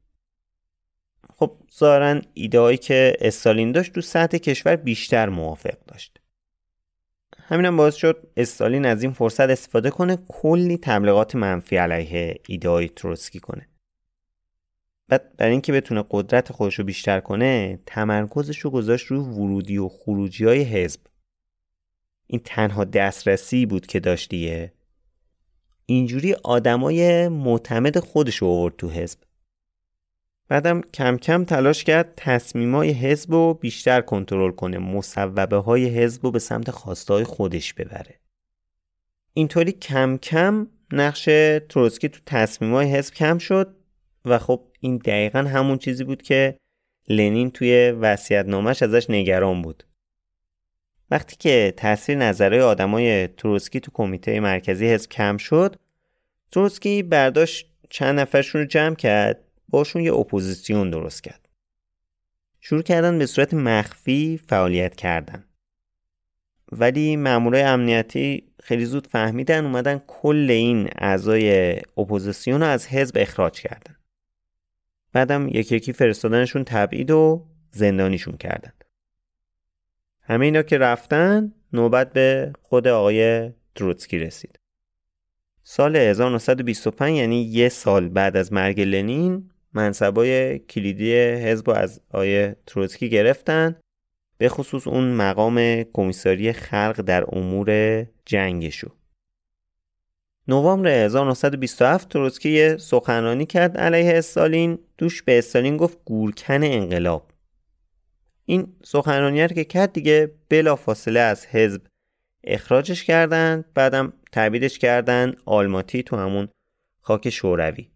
[1.36, 6.20] خب ظاهرا ایدهایی که استالین داشت تو سطح کشور بیشتر موافق داشت.
[7.38, 13.40] همینم باعث شد استالین از این فرصت استفاده کنه کلی تبلیغات منفی علیه ایدههای تروسکی
[13.40, 13.68] کنه.
[15.08, 19.88] بعد برای اینکه بتونه قدرت خودش رو بیشتر کنه تمرکزش رو گذاشت روی ورودی و
[19.90, 21.11] خروجی های حزب.
[22.32, 24.74] این تنها دسترسی بود که داشتیه
[25.86, 29.20] اینجوری آدمای معتمد خودش رو آورد تو حزب.
[30.48, 36.32] بعدم کم کم تلاش کرد تصمیمای حزب رو بیشتر کنترل کنه مصوبه های حزب رو
[36.32, 38.20] به سمت خواستای خودش ببره.
[39.34, 41.30] اینطوری کم کم نقش
[41.70, 43.76] تروسکی تو تصمیمای حزب کم شد
[44.26, 46.58] و خب این دقیقا همون چیزی بود که
[47.10, 47.94] لنین توی
[48.48, 49.84] نامش ازش نگران بود.
[51.12, 55.76] وقتی که تاثیر نظرهای آدمای تروتسکی تو کمیته مرکزی حزب کم شد
[56.52, 61.50] تروتسکی برداشت چند نفرشون رو جمع کرد باشون یه اپوزیسیون درست کرد.
[62.60, 65.46] شروع کردن به صورت مخفی فعالیت کردن.
[66.72, 73.62] ولی مامورای امنیتی خیلی زود فهمیدن اومدن کل این اعضای اپوزیسیون رو از حزب اخراج
[73.62, 73.96] کردن.
[75.14, 78.72] بعدم یکی یکی فرستادنشون تبعید و زندانیشون کردن.
[80.32, 84.60] همه اینا که رفتن نوبت به خود آقای تروتسکی رسید.
[85.64, 93.10] سال 1925 یعنی یه سال بعد از مرگ لنین منصبای کلیدی حزب از آقای تروتسکی
[93.10, 93.76] گرفتن
[94.38, 98.90] به خصوص اون مقام کمیساری خلق در امور جنگشو.
[100.48, 104.80] نوامبر 1927 تروتسکی سخنرانی کرد علیه استالین.
[104.98, 107.31] توش به استالین گفت گورکن انقلاب.
[108.52, 111.82] این سخنرانی که کرد دیگه بلا فاصله از حزب
[112.44, 116.48] اخراجش کردن بعدم تبعیدش کردن آلماتی تو همون
[117.02, 117.88] خاک شوروی.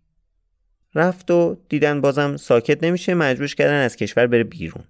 [0.95, 4.83] رفت و دیدن بازم ساکت نمیشه مجبورش کردن از کشور بره بیرون.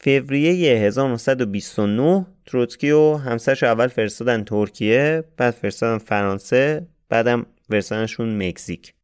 [0.00, 8.94] فوریه 1929 تروتسکی و همسرش اول فرستادن ترکیه بعد فرستادن فرانسه بعدم فرستادنشون مکزیک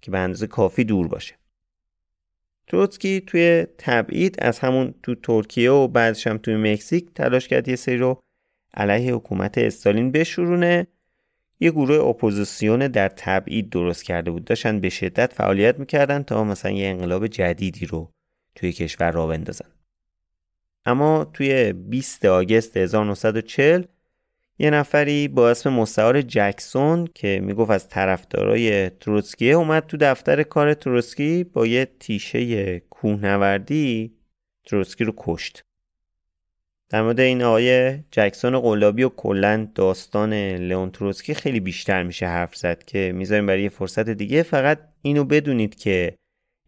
[0.00, 1.43] که به اندازه کافی دور باشه.
[2.68, 7.76] تروتسکی توی تبعید از همون تو ترکیه و بعدش هم توی مکزیک تلاش کرد یه
[7.76, 8.22] سری رو
[8.74, 10.86] علیه حکومت استالین بشورونه.
[11.60, 14.44] یه گروه اپوزیسیون در تبعید درست کرده بود.
[14.44, 18.10] داشتن به شدت فعالیت می‌کردن تا مثلا یه انقلاب جدیدی رو
[18.54, 19.68] توی کشور را بندازن.
[20.86, 23.84] اما توی 20 August 1940
[24.58, 30.74] یه نفری با اسم مستعار جکسون که می‌گفت از طرفدارای تروتسکیه اومد تو دفتر کار
[30.74, 34.12] تروتسکی با یه تیشه کوهنوردی
[34.66, 35.62] تروتسکی رو کشت.
[36.88, 42.56] در مورد این آقای جکسون قلابی و کلا داستان لئون تروتسکی خیلی بیشتر میشه حرف
[42.56, 46.14] زد که می‌ذاریم برای یه فرصت دیگه فقط اینو بدونید که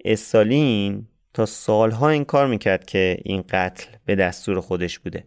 [0.05, 5.25] استالین تا سالها این کار می‌کرد که این قتل به دستور خودش بوده.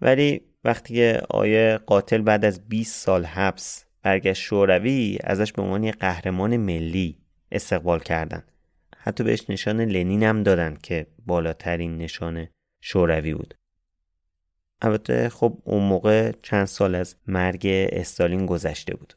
[0.00, 6.56] ولی وقتی آیه قاتل بعد از 20 سال حبس برگشت شوروی ازش به عنوان قهرمان
[6.56, 7.18] ملی
[7.52, 8.42] استقبال کردن.
[8.96, 12.48] حتی بهش نشان لنین هم دادن که بالاترین نشان
[12.80, 13.54] شوروی بود.
[14.82, 19.14] البته خب اون موقع چند سال از مرگ استالین گذشته بود.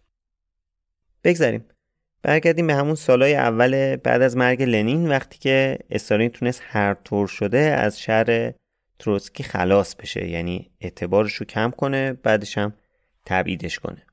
[1.24, 1.66] بگذاریم.
[2.22, 7.28] برگردیم به همون سالهای اول بعد از مرگ لنین وقتی که استالین تونست هر طور
[7.28, 8.54] شده از شهر
[9.00, 12.74] تروتسکی خلاص بشه یعنی اعتبارش رو کم کنه بعدش هم
[13.26, 14.06] تبعیدش کنه.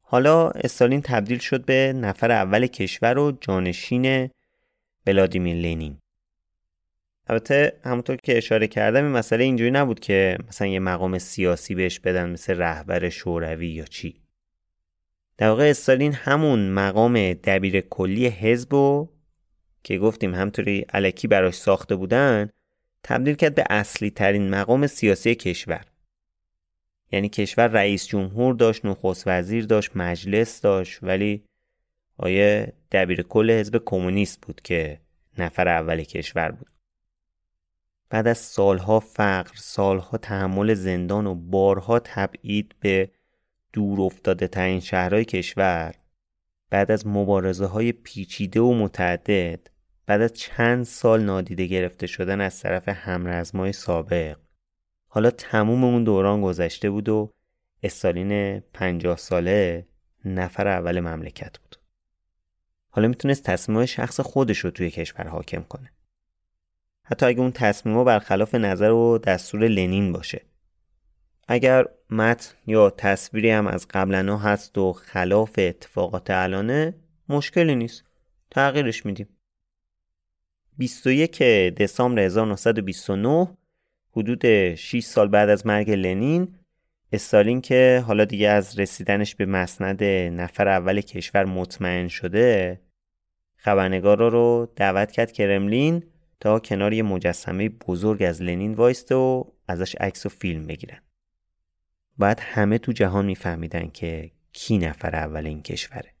[0.00, 4.30] حالا استالین تبدیل شد به نفر اول کشور و جانشین
[5.06, 5.98] ولادیمیر لنین
[7.26, 11.98] البته همونطور که اشاره کردم این مسئله اینجوری نبود که مثلا یه مقام سیاسی بهش
[11.98, 14.22] بدن مثل رهبر شوروی یا چی.
[15.38, 19.08] در واقع استالین همون مقام دبیر کلی حزب و
[19.84, 22.50] که گفتیم همطوری علکی براش ساخته بودن
[23.04, 25.84] تبدیل کرد به اصلی ترین مقام سیاسی کشور.
[27.12, 31.44] یعنی کشور رئیس جمهور داشت نخست وزیر داشت مجلس داشت ولی
[32.16, 35.00] آیه دبیر کل حزب کمونیست بود که
[35.38, 36.72] نفر اول کشور بود.
[38.10, 43.10] بعد از سالها فقر سالها تحمل زندان و بارها تبعید به
[43.72, 45.94] دور افتاده ترین شهرهای کشور
[46.70, 49.71] بعد از مبارزه های پیچیده و متعدد
[50.06, 54.36] بعد از چند سال نادیده گرفته شدن از طرف همرزمای سابق.
[55.06, 57.32] حالا تموم اون دوران گذشته بود و
[57.82, 59.86] استالین پنجاه ساله
[60.24, 61.76] نفر اول مملکت بود.
[62.88, 65.92] حالا می‌تونست تصمیم شخص خودش رو توی کشور حاکم کنه.
[67.04, 70.42] حتی اگه اون تصمیم برخلاف نظر و دستور لنین باشه.
[71.48, 76.94] اگر متن یا تصویری هم از قبلنا هست و خلاف اتفاقات الانه
[77.28, 78.04] مشکلی نیست.
[78.50, 79.28] تغییرش میدیم.
[80.78, 83.56] 21 دسامبر 1929
[84.10, 86.54] حدود 6 سال بعد از مرگ لنین
[87.12, 92.80] استالین که حالا دیگه از رسیدنش به مسند نفر اول کشور مطمئن شده
[93.56, 96.02] خبرنگارا رو دعوت کرد کرملین
[96.40, 100.98] تا کنار یه مجسمه بزرگ از لنین وایسته و ازش عکس و فیلم بگیرن.
[102.18, 106.14] بعد همه تو جهان میفهمیدن که کی نفر اول این کشوره.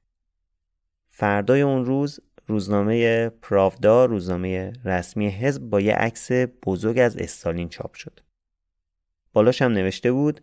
[1.10, 6.32] فردای اون روز روزنامه پراودا روزنامه رسمی حزب با یه عکس
[6.66, 8.20] بزرگ از استالین چاپ شد.
[9.32, 10.40] بالاش هم نوشته بود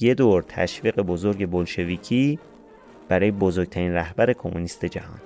[0.00, 2.38] یه دور تشویق بزرگ بلشویکی
[3.08, 5.20] برای بزرگترین رهبر کمونیست جهان.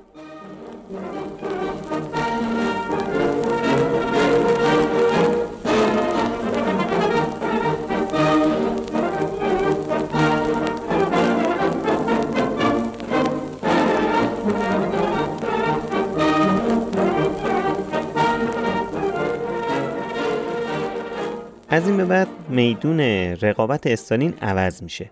[21.72, 25.10] از این به بعد میدون رقابت استالین عوض میشه.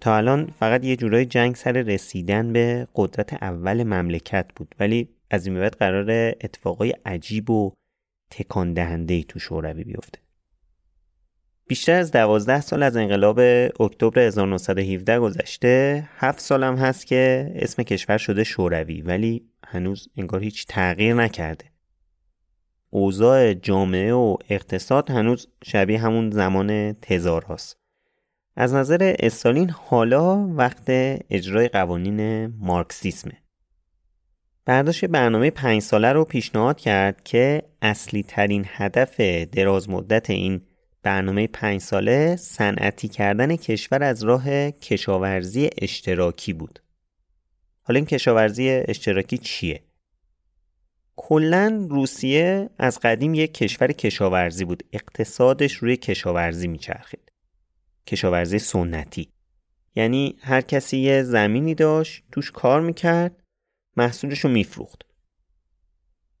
[0.00, 5.46] تا الان فقط یه جورای جنگ سر رسیدن به قدرت اول مملکت بود ولی از
[5.46, 7.72] این به بعد قرار اتفاقای عجیب و
[8.30, 10.18] تکان دهنده ای تو شوروی بیفته.
[11.68, 13.38] بیشتر از دوازده سال از انقلاب
[13.80, 20.40] اکتبر 1917 گذشته هفت سال هم هست که اسم کشور شده شوروی ولی هنوز انگار
[20.42, 21.75] هیچ تغییر نکرده.
[22.90, 27.76] اوضاع جامعه و اقتصاد هنوز شبیه همون زمان تزار هست.
[28.56, 30.84] از نظر استالین حالا وقت
[31.30, 33.32] اجرای قوانین مارکسیسمه.
[34.64, 40.60] برداشت برنامه پنج ساله رو پیشنهاد کرد که اصلی ترین هدف دراز مدت این
[41.02, 46.82] برنامه پنج ساله صنعتی کردن کشور از راه کشاورزی اشتراکی بود.
[47.82, 49.85] حالا این کشاورزی اشتراکی چیه؟
[51.16, 54.82] کلا روسیه از قدیم یک کشور کشاورزی بود.
[54.92, 57.32] اقتصادش روی کشاورزی میچرخید.
[58.06, 59.28] کشاورزی سنتی.
[59.94, 63.42] یعنی هر کسی یه زمینی داشت توش کار می‌کرد
[63.96, 65.02] محصولش رو میفروخت.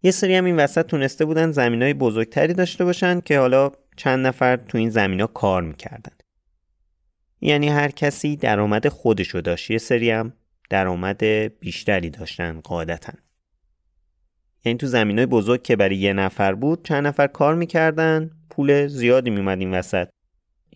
[0.02, 4.26] یه سری هم این وسط تونسته بودن زمین های بزرگتری داشته باشن که حالا چند
[4.26, 6.16] نفر تو این زمین ها کار می‌کردن.
[7.40, 9.70] یعنی هر کسی درآمد خودشو داشت.
[9.70, 10.32] یه سری هم
[10.70, 11.24] درآمد
[11.60, 13.12] بیشتری داشتن قاعدتا.
[14.66, 18.86] یعنی تو زمین های بزرگ که برای یه نفر بود چند نفر کار می‌کردن پول
[18.86, 20.08] زیادی میومد این وسط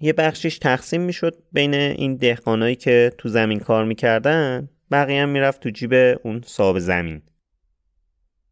[0.01, 5.61] یه بخشیش تقسیم می‌شد بین این دهقانایی که تو زمین کار می‌کردن بقیه هم می‌رفت
[5.61, 7.22] تو جیب اون صاحب زمین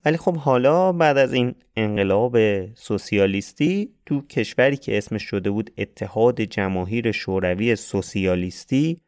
[0.04, 2.36] ولی خب حالا بعد از این انقلاب
[2.74, 9.00] سوسیالیستی تو کشوری که اسمش شده بود اتحاد جماهیر شوروی سوسیالیستی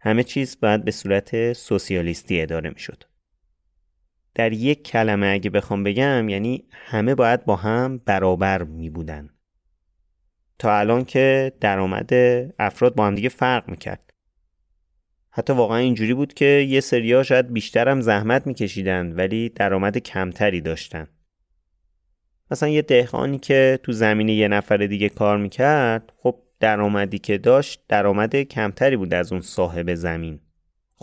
[0.00, 3.09] همه چیز باید به صورت سوسیالیستی اداره می‌شد.
[4.40, 9.30] در یک کلمه اگه بخوام بگم یعنی همه باید با هم برابر می بودن.
[10.58, 12.10] تا الان که درآمد
[12.58, 14.10] افراد با هم دیگه فرق می‌کرد.
[15.30, 21.06] حتی واقعا اینجوری بود که یه سریا شاید بیشترم زحمت میکشیدن ولی درآمد کمتری داشتن.
[22.50, 27.80] مثلا یه دهقانی که تو زمین یه نفر دیگه کار می‌کرد خب درآمدی که داشت
[27.88, 30.40] درآمد کمتری بود از اون صاحب زمین.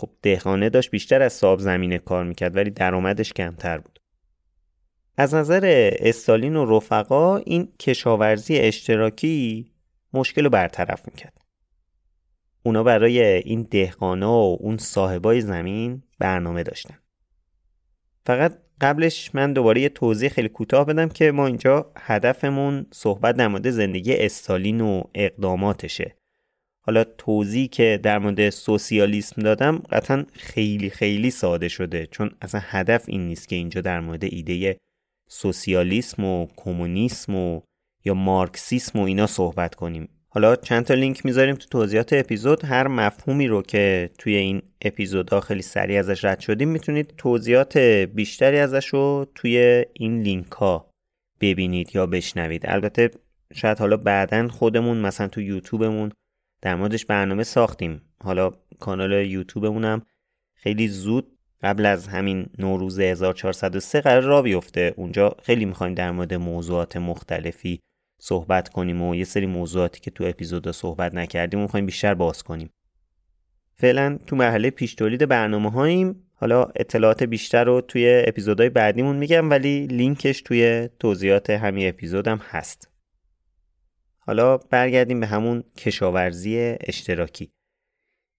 [0.00, 4.00] خب دهقانه داشت بیشتر از صاحب زمین کار می‌کرد ولی درآمدش کمتر بود.
[5.16, 9.70] از نظر استالین و رفقا این کشاورزی اشتراکی
[10.12, 11.44] مشکل رو برطرف می‌کرد.
[12.62, 16.98] اونا برای این دهقانا و اون صاحبای زمین برنامه داشتن.
[18.26, 23.70] فقط قبلش من دوباره یه توضیح خیلی کوتاه بدم که ما اینجا هدفمون صحبت در
[23.70, 26.17] زندگی استالین و اقداماتشه.
[26.88, 33.04] حالا توضیحی که در مورد سوسیالیسم دادم قطعا خیلی خیلی ساده شده چون اصلا هدف
[33.06, 34.76] این نیست که اینجا در مورد ایده
[35.28, 37.60] سوسیالیسم و کمونیسم و
[38.04, 40.08] یا مارکسیسم و اینا صحبت کنیم.
[40.28, 45.40] حالا چند تا لینک می‌ذاریم تو توضیحات اپیزود هر مفهومی رو که توی این اپیزودها
[45.40, 47.78] خیلی سریع ازش رد شدیم می‌تونید توضیحات
[48.14, 50.90] بیشتری ازش رو توی این لینک ها
[51.40, 52.62] ببینید یا بشنوید.
[52.64, 53.10] البته
[53.54, 56.12] شاید حالا بعدا خودمون مثلا تو یوتیوبمون
[56.62, 58.02] در موردش برنامه ساختیم.
[58.24, 60.02] حالا کانال یوتیوبمون هم
[60.54, 64.94] خیلی زود قبل از همین نوروز 1403 قرار را بیفته.
[64.96, 67.80] اونجا خیلی می‌خوایم در مورد موضوعات مختلفی
[68.20, 72.70] صحبت کنیم و یه سری موضوعاتی که تو اپیزودا صحبت نکردیم می‌خوایم بیشتر باز کنیم.
[73.74, 76.22] فعلا تو مرحله پیش تولید برنامه هاییم.
[76.34, 82.87] حالا اطلاعات بیشتر رو توی اپیزودهای بعدیمون میگم ولی لینکش توی توضیحات همین اپیزودم هست.
[84.28, 87.52] حالا برگردیم به همون کشاورزی اشتراکی.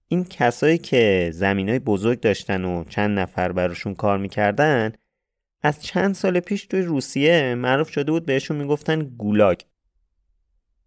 [0.07, 4.91] این کسایی که زمین های بزرگ داشتن و چند نفر براشون کار می‌کردن
[5.61, 9.59] از چند سال پیش توی روسیه معروف شده بود بهشون می‌گفتن گولاگ.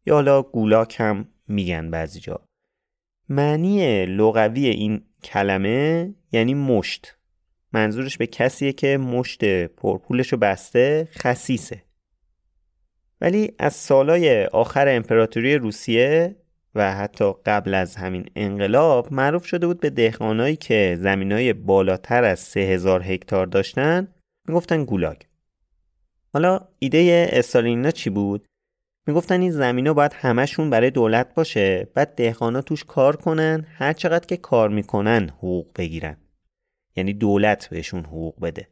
[0.06, 2.48] یا حالا گولاک هم میگن بعضی جا
[3.28, 7.16] معنی لغوی این کلمه یعنی مشت.
[7.72, 11.82] منظورش به کسیه که مشت پرپولشو بسته خسیسه.
[13.22, 16.36] ولی از سالای آخر امپراتوری روسیه
[16.74, 22.40] و حتی قبل از همین انقلاب معروف شده بود به دهقانایی که زمینای بالاتر از
[22.40, 24.08] 3000 هکتار داشتن
[24.48, 25.16] می‌گفتن گولاگ.
[26.32, 28.46] حالا ایده استالینینا چی بود؟
[29.06, 34.26] می‌گفتن این زمینا باید همشون برای دولت باشه بعد دهقانا توش کار کنن هر چقدر
[34.26, 36.16] که کار می‌کنن حقوق بگیرن.
[36.96, 38.68] یعنی دولت بهشون حقوق بده.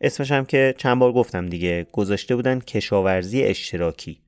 [0.00, 4.22] اسمش هم که چند بار گفتم دیگه گذاشته بودن کشاورزی اشتراکی.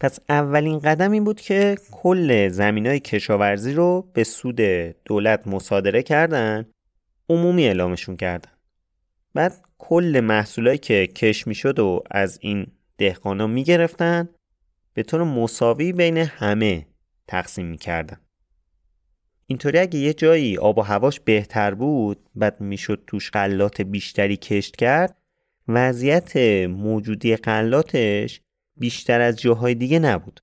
[0.00, 4.60] پس اولین قدم این بود که کل زمین های کشاورزی رو به سود
[5.04, 6.66] دولت مصادره کردن
[7.28, 8.50] عمومی اعلامشون کردن.
[9.34, 12.66] بعد کل محصولایی که کش می‌شد و از این
[12.98, 14.28] دهقانا می‌گرفتن
[14.94, 16.86] به طور مساوی بین همه
[17.28, 18.20] تقسیم می‌کردن.
[19.46, 24.76] اینطوری اگه یه جایی آب و هواش بهتر بود بعد می‌شد توش غلات بیشتری کشت
[24.76, 25.16] کرد
[25.68, 26.36] وضعیت
[26.66, 28.40] موجودی غلاتش
[28.76, 30.40] بیشتر از جاهای دیگه نبود.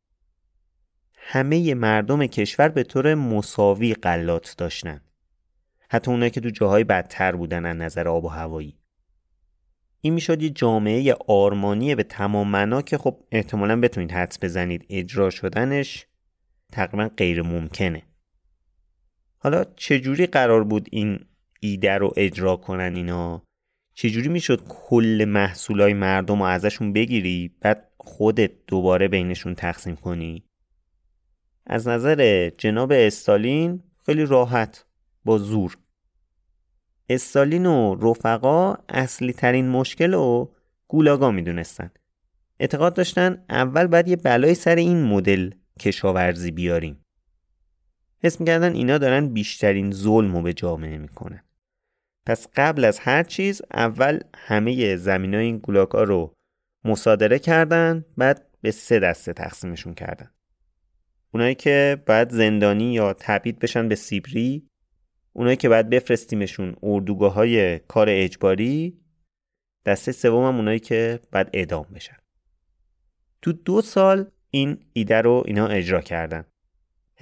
[1.14, 5.02] همه مردم کشور به طور مساوی غلات داشتن.
[5.90, 8.78] حتی اونایی که تو جاهای بدتر بودن از نظر آب و هوایی.
[10.02, 15.30] این می‌شد یه جامعه آرمانی به تمام معنا که خب احتمالا بتونید حدس بزنید اجرا
[15.30, 16.08] شدنش
[16.72, 18.04] تقریبا غیر ممکنه
[19.44, 21.20] حالا چجوری قرار بود این
[21.60, 23.44] ایده رو اجرا کنن اینا؟
[23.94, 30.44] چجوری می‌شد کل محصولای مردم رو ازشون بگیری؟ بعد خودت دوباره بینشون تقسیم کنی؟
[31.68, 34.86] از نظر جناب استالین خیلی راحت
[35.26, 35.78] با زور.
[37.10, 40.56] استالین و رفقا اصلی ترین مشکل رو
[40.88, 41.92] گولاگا می‌دونستن.
[42.60, 47.03] اعتقاد داشتن اول باید یه بلای سر این مدل کشاورزی بیاریم.
[48.24, 51.44] حس می‌کردن اینا دارن بیشترین ظلم رو به جامعه می‌کنن.
[52.26, 56.34] پس قبل از هر چیز اول همه زمین های این گولاگا رو
[56.86, 60.32] مصادره کردن بعد به سه دسته تقسیمشون کردن.
[61.34, 64.68] اونایی که بعد زندانی یا تبعید بشن به سیبری
[65.34, 69.00] اونایی که بعد بفرستیمشون اردوگاه های کار اجباری
[69.86, 72.18] دسته سوم هم اونایی که بعد اعدام بشن.
[73.42, 76.46] تو دو سال این ایده رو اینا اجرا کردن.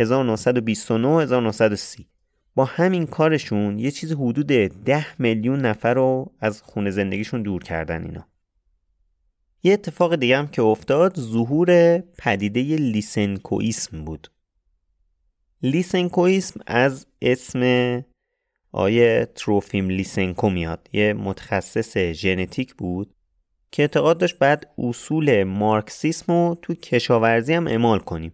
[0.02, 2.08] 1929 1930
[2.56, 8.04] با همین کارشون یه چیز حدود 10 میلیون نفر رو از خونه زندگیشون دور کردن
[8.04, 8.28] اینا.
[9.64, 14.28] یه اتفاق دیگه هم که افتاد ظهور پدیده لیسنکویسم بود.
[15.64, 17.62] لیسنکویسم از اسم
[18.72, 20.89] آیه تروفیم لیسنکو میاد.
[20.93, 23.14] یه متخصص ژنتیک بود
[23.72, 28.34] که اعتقاد داشت بعد اصول مارکسیسم رو تو کشاورزی هم اعمال کنیم.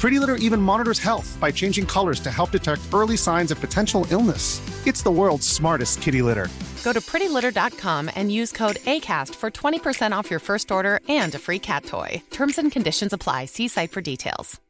[0.00, 4.06] Pretty Litter even monitors health by changing colors to help detect early signs of potential
[4.10, 4.60] illness.
[4.86, 6.48] It's the world's smartest kitty litter.
[6.84, 11.38] Go to prettylitter.com and use code ACAST for 20% off your first order and a
[11.38, 12.22] free cat toy.
[12.30, 13.44] Terms and conditions apply.
[13.46, 14.60] See site for details.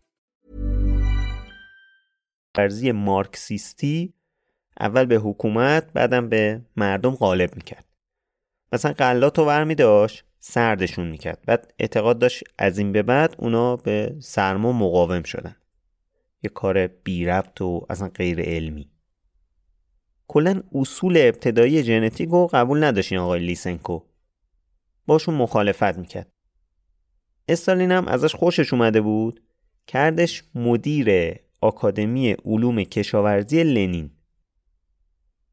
[2.59, 4.14] ورزی مارکسیستی
[4.81, 7.85] اول به حکومت بعدم به مردم غالب میکرد
[8.73, 11.43] مثلا قلات رو ور داشت سردشون می‌کرد.
[11.46, 15.56] بعد اعتقاد داشت از این به بعد اونا به سرما مقاوم شدن.
[16.43, 18.91] یه کار بی ربط و اصلا غیر علمی.
[20.28, 24.00] کلا اصول ابتدایی ژنتیک رو قبول نداشتین آقای لیسنکو.
[25.06, 26.32] باشون مخالفت می‌کرد.
[27.50, 29.43] استالین هم ازش خوشش اومده بود.
[29.88, 34.12] کردش مدیر آکادمی علوم کشاورزی لنین.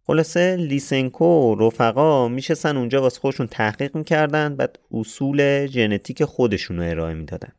[0.06, 6.90] خلاصه لیسنکو و رفقا میشستن اونجا واسه خودشون تحقیق می‌کردن بعد اصول ژنتیک خودشون رو
[6.90, 7.52] ارائه می‌دادن.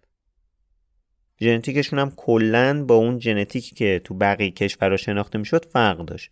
[1.41, 6.31] ژنتیکشون هم کلا با اون ژنتیکی که تو بقیه کشورها شناخته می‌شد فرق داشت.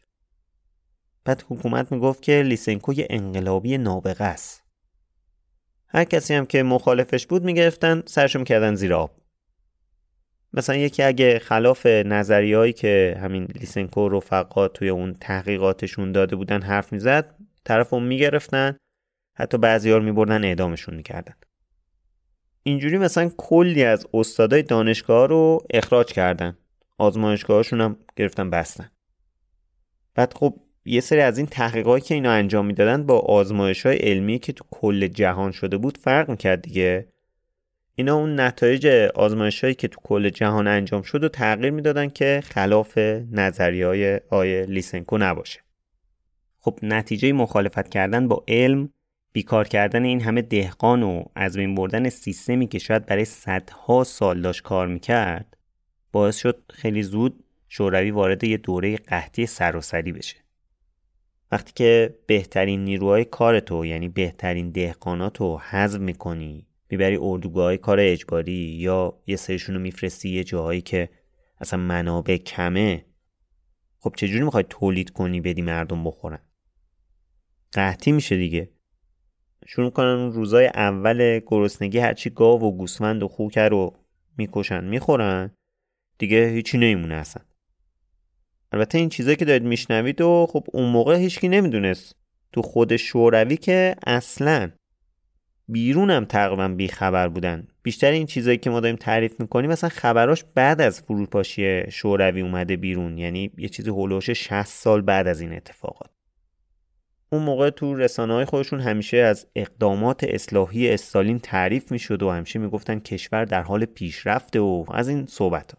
[1.26, 4.64] بعد حکومت می‌گفت که لیسنکو یه انقلابی نابغه است.
[5.88, 9.20] هر کسی هم که مخالفش بود می‌گرفتن سرشو می‌کردن زیر آب.
[10.54, 16.93] مثلا یکی اگه خلاف نظریهایی که همین لیسنکو رفقا توی اون تحقیقاتشون داده بودن حرف
[16.93, 17.36] می‌زد
[17.66, 18.78] طرف اون می‌گرفتن
[19.38, 21.34] حتی بعضی ها رو میبردن اعدامشون می‌کردن.
[22.64, 26.58] اینجوری مثلا کلی از استادای دانشگاه رو اخراج کردن.
[26.97, 28.91] آزمایشگاهاشون هم گرفتن بستن.
[30.16, 34.39] بعد خب یه سری از این تحقیقاتی که اینا انجام می‌دادن با آزمایش های علمی
[34.39, 37.08] که تو کل جهان شده بود فرق می‌کرد دیگه.
[37.96, 42.42] اینا اون نتایج آزمایش هایی که تو کل جهان انجام شد و تغییر می‌دادن که
[42.44, 42.98] خلاف
[43.32, 45.60] نظریه های آیه لیسنکو نباشه.
[46.60, 48.89] خب نتیجه مخالفت کردن با علم
[49.34, 54.42] بیکار کردن این همه دهقان و از بین بردن سیستمی که شاید برای صدها سال
[54.42, 55.58] داشت کار می‌کرد
[56.12, 60.36] باعث شد خیلی زود شوروی وارد یه دوره قحطی سراسری بشه.
[61.52, 69.22] وقتی که بهترین نیروهای کارتو یعنی بهترین دهقاناتو حذف می‌کنی می‌بری اردوگاه کار اجباری یا
[69.28, 71.10] یه سریشون رو میفرستی یه جاهایی که
[71.60, 73.06] اصلا منابع کمه.
[74.00, 76.39] خب چجوری می‌خوای تولید کنی بدی مردم بخورن؟
[77.72, 78.70] قحطی میشه دیگه.
[79.68, 83.98] شروع کنن روزای اول گرسنگی هرچی گاو و گوسفند و خوکر رو
[84.38, 85.52] می‌کشن می‌خورن
[86.18, 87.44] دیگه هیچی نمیمونه اصلا.
[88.72, 92.16] البته این چیزایی که دارید میشنوید و خب اون موقع هیچکی نمی‌دونست
[92.52, 94.72] تو خود شوروی که اصلا
[95.68, 97.68] بیرونم تقریبا بیخبر بودن.
[97.84, 102.76] بیشتر این چیزایی که ما داریم تعریف می‌کنیم مثلا خبراش بعد از فروپاشی شوروی اومده
[102.76, 103.18] بیرون.
[103.18, 106.09] یعنی یه چیزی هولوش 60 سال بعد از این اتفاقات.
[107.30, 112.59] اون موقع تو رسانه های خودشون همیشه از اقدامات اصلاحی استالین تعریف می‌شد و همیشه
[112.59, 115.78] می‌گفتن کشور در حال پیشرفته و از این صحبت ها.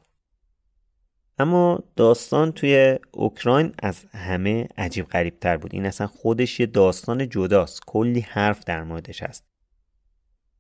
[1.38, 5.74] اما داستان توی اوکراین از همه عجیب غریب تر بود.
[5.74, 7.80] این اصلا خودش یه داستان جداست.
[7.86, 9.51] کلی حرف در موردش هست.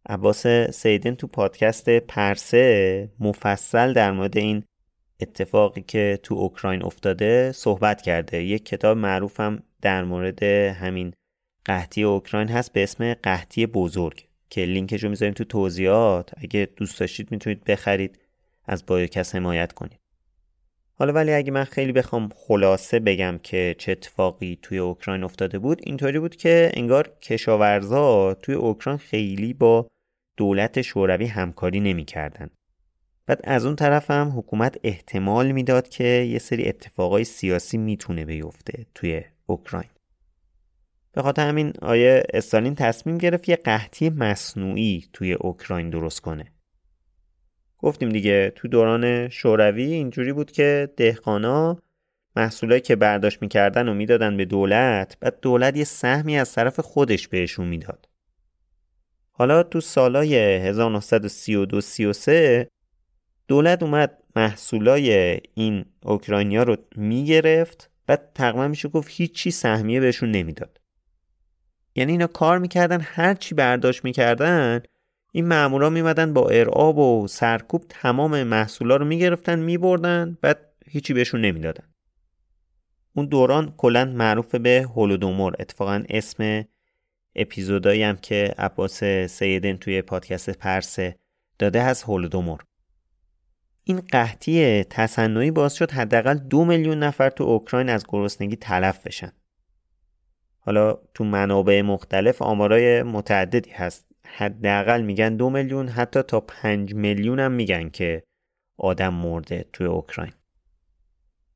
[0.08, 4.64] عباس سیدن تو پادکست پرسه مفصل در مورد این
[5.20, 8.42] اتفاقی که تو اوکراین افتاده صحبت کرده.
[8.42, 11.12] یک کتاب معروفم در مورد همین
[11.64, 16.30] قحطی اوکراین هست به اسم قحطی بزرگ که لینکش رو می‌ذاریم تو توضیحات.
[16.36, 18.18] اگه دوست داشتید می‌تونید بخرید
[18.66, 19.98] از بایوکس حمایت کنید.
[20.94, 25.80] حالا ولی اگه من خیلی بخوام خلاصه بگم که چه اتفاقی توی اوکراین افتاده بود
[25.82, 29.86] اینطوری بود که انگار کشاورزا توی اوکراین خیلی با
[30.36, 32.50] دولت شوروی همکاری نمی‌کردن.
[33.26, 38.86] بعد از اون طرف هم حکومت احتمال می‌داد که یه سری اتفاقای سیاسی می‌تونه بیفته
[38.94, 39.90] توی اوکراین.
[41.12, 46.44] به خاطر همین آیه استالین تصمیم گرفت یه قحطی مصنوعی توی اوکراین درست کنه.
[47.78, 51.78] گفتیم دیگه تو دوران شوروی اینجوری بود که دهقانا
[52.36, 57.28] محصولایی که برداشت می‌کردن و می‌دادن به دولت بعد دولت یه سهمی از طرف خودش
[57.28, 58.08] بهشون می‌داد
[59.32, 62.68] حالا تو سالای 1932 33
[63.48, 70.80] دولت اومد محصولای این اوکراینیا رو می‌گرفت بعد تقریبا میشه گفت هیچی سهمیه بهشون نمی‌داد.
[71.94, 74.82] یعنی اینا کار می‌کردن هر چی برداشت می‌کردن
[75.32, 81.40] این مامورا میمدن با ارعاب و سرکوب تمام محصولا رو می‌گرفتن میبردن بعد هیچی بهشون
[81.40, 81.84] نمی‌دادن.
[83.14, 86.64] اون دوران کلا معروف به هولودومور اتفاقا اسم
[87.34, 91.16] اپیزودایی هم که عباس سیدن توی پادکست پرسه
[91.58, 92.64] داده هست هولودومور
[93.84, 99.32] این قحطی تصنعی باعث شد حداقل دو میلیون نفر تو اوکراین از گرسنگی تلف بشن.
[100.58, 104.06] حالا تو منابع مختلف آمارای متعددی هست.
[104.24, 108.22] حداقل میگن دو میلیون حتی تا پنج میلیون هم میگن که
[108.76, 110.32] آدم مرده توی اوکراین.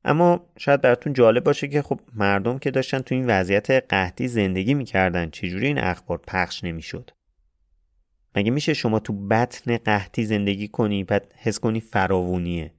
[0.05, 4.73] اما شاید براتون جالب باشه که خب مردم که داشتن تو این وضعیت قحطی زندگی
[4.73, 7.11] می‌کردن چجوری این اخبار پخش نمی‌شد؟
[8.35, 12.73] مگه میشه شما تو بطن قحطی زندگی کنی بعد حس کنی فراوونیه؟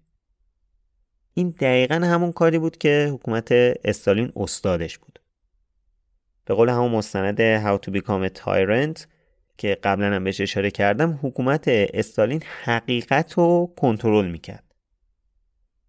[1.34, 3.48] این دقیقا همون کاری بود که حکومت
[3.84, 5.20] استالین استادش بود.
[6.44, 9.06] به قول همون مستند How to Become a Tyrant
[9.58, 14.67] که قبلا هم بهش اشاره کردم حکومت استالین حقیقت رو کنترل می‌کرد.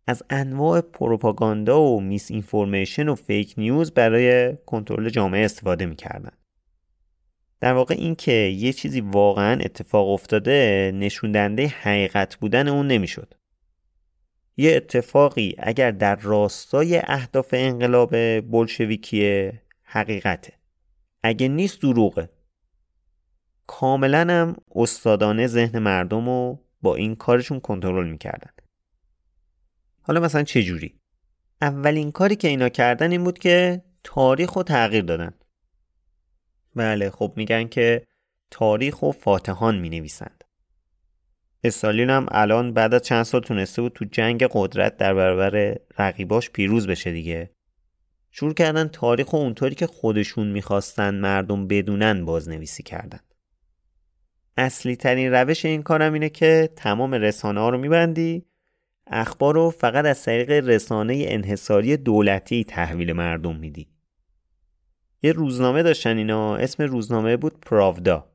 [0.09, 6.31] از انواع پروپاگاندا و میس اینفورمیشن و فیک نیوز برای کنترل جامعه استفاده می‌کردن.
[7.59, 13.33] در واقع این که یه چیزی واقعا اتفاق افتاده نشوندنده حقیقت بودن اون نمی‌شد.
[14.57, 19.51] یه اتفاقی اگر در راستای اهداف انقلاب بلشویکی
[19.83, 20.53] حقیقته.
[21.23, 22.29] اگه نیست دروغه.
[23.67, 28.51] کاملا هم استادانه ذهن مردم رو با این کارشون کنترل می‌کردن.
[30.09, 30.99] حالا مثلا چه جوری؟
[31.61, 35.33] اولین کاری که اینا کردن این بود که تاریخ رو تغییر دادن.
[36.75, 38.05] بله خب میگن که
[38.51, 40.43] تاریخ و فاتحان می نویسند
[41.63, 46.49] استالین هم الان بعد از چند سال تونسته بود تو جنگ قدرت در برابر رقیباش
[46.49, 47.51] پیروز بشه دیگه.
[48.31, 53.19] شروع کردن تاریخ و اونطوری که خودشون می‌خواستن مردم بدونن بازنویسی کردن.
[54.57, 58.48] اصلی ترین روش این کارم اینه که تمام رسانه ها رو میبندی
[59.11, 63.87] اخبار رو فقط از طریق رسانه انحصاری دولتی تحویل مردم میدی.
[65.23, 68.31] یه روزنامه داشتن اینا اسم روزنامه بود پراودا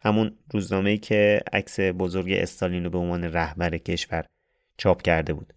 [0.00, 4.24] همون روزنامه ای که عکس بزرگ استالین رو به عنوان رهبر کشور
[4.76, 5.54] چاپ کرده بود.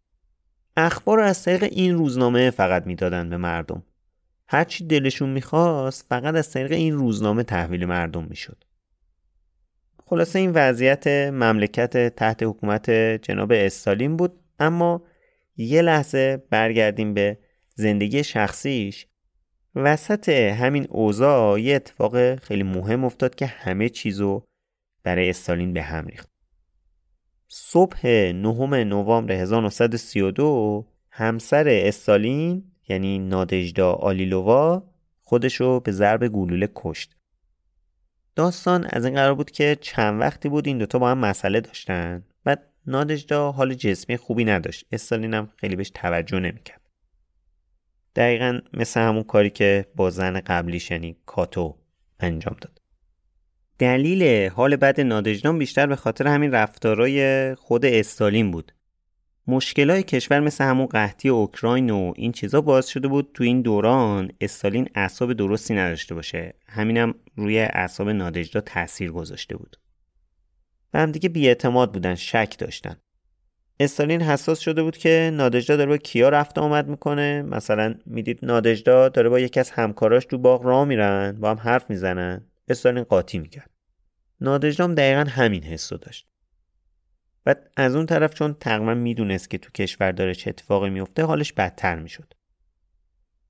[0.77, 3.83] اخبار رو از طریق این روزنامه فقط می‌دادن به مردم.
[4.47, 8.63] هرچی دلشون می‌خواست فقط از طریق این روزنامه تحویل مردم می‌شد.
[10.07, 12.89] خلاصه این وضعیت مملکت تحت حکومت
[13.21, 15.03] جناب استالین بود اما
[15.57, 17.37] یه لحظه برگردیم به
[17.75, 19.07] زندگی شخصیش.
[19.75, 24.43] وسط همین اوضاع یه اتفاق خیلی مهم افتاد که همه چیزو
[25.03, 26.29] برای استالین به هم ریخت.
[27.47, 34.83] صبح نهم نوامبر 1932 همسر استالین یعنی نادژدا آلیلووا
[35.21, 37.15] خودشو به ضرب گلوله کشت.
[38.35, 42.23] داستان از این قرار بود که چند وقتی بود این دوتا با هم مسئله داشتن.
[42.43, 44.85] بعد نادجدا حال جسمی خوبی نداشت.
[44.91, 46.81] استالین هم خیلی بهش توجه نمی‌کرد.
[48.15, 51.77] دقیقا مثل همون کاری که با زن قبلیش یعنی کاتو
[52.19, 52.81] انجام داد.
[53.79, 58.71] دلیل حال بد نادجدان بیشتر به خاطر همین رفتارای خود استالین بود.
[59.47, 64.31] مشکلای کشور مثل همون قحطی اوکراین و این چیزا باعث شده بود تو این دوران
[64.41, 66.53] استالین اعصاب درستی نداشته باشه.
[66.67, 69.77] همینم روی اعصاب نادجدا تاثیر گذاشته بود.
[70.91, 72.95] به هم دیگه بیاعتماد بودن شک داشتن.
[73.79, 77.41] استالین حساس شده بود که نادجدا داره با کیا رفت آمد می‌کنه.
[77.41, 81.89] مثلا می‌دید نادجدا داره با یکی از همکاراش تو باغ راه میرن با هم حرف
[81.89, 82.45] می‌زنن.
[82.67, 83.69] استالین قاطی می‌کرد.
[84.41, 86.27] نادجدام دقیقا همین حسو داشت.
[87.45, 91.53] و از اون طرف چون تقریبا می‌دونست که تو کشور داره چه اتفاقی میفته حالش
[91.53, 92.33] بدتر می‌شد.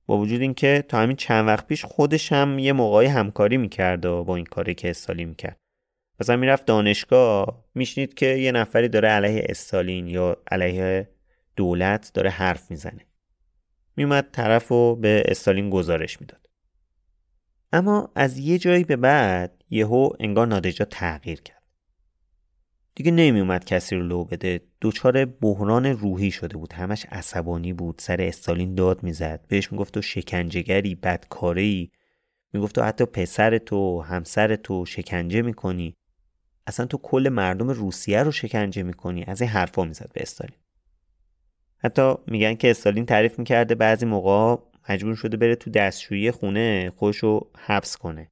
[0.05, 4.23] با وجود اینکه تا همین چند وقت پیش خودش هم یه موقعی همکاری می‌کرد و
[4.23, 5.59] با این کاری که استالین می‌کرد.
[6.19, 11.09] مثلا می‌رفت دانشگاه میشنید که یه نفری داره علیه استالین یا علیه
[11.55, 13.05] دولت داره حرف می‌زنه.
[13.95, 16.49] میومد طرف رو به استالین گزارش می‌داد.
[17.73, 21.54] اما از یه جایی به بعد یهو انگار نادجا تغییر کرد.
[22.95, 24.61] دیگه نمیومد کسی رو لو بده.
[24.81, 26.73] دچار بحران روحی شده بود.
[26.73, 27.95] همش عصبانی بود.
[27.99, 29.45] سر استالین داد می‌زد.
[29.47, 31.91] بهش می‌گفت تو شکنجهگری بدکاری
[32.53, 35.95] می‌گفت تو حتی پسر تو همسر تو شکنجه می‌کنی.
[36.67, 39.23] اصلا تو کل مردم روسیه رو شکنجه می‌کنی.
[39.27, 40.57] از این حرفا می‌زد به استالین.
[41.77, 47.17] حتی میگن که استالین تعریف می‌کرده بعضی موقع مجبور شده بره تو دستشویی خونه خودش
[47.17, 48.31] رو حبس کنه.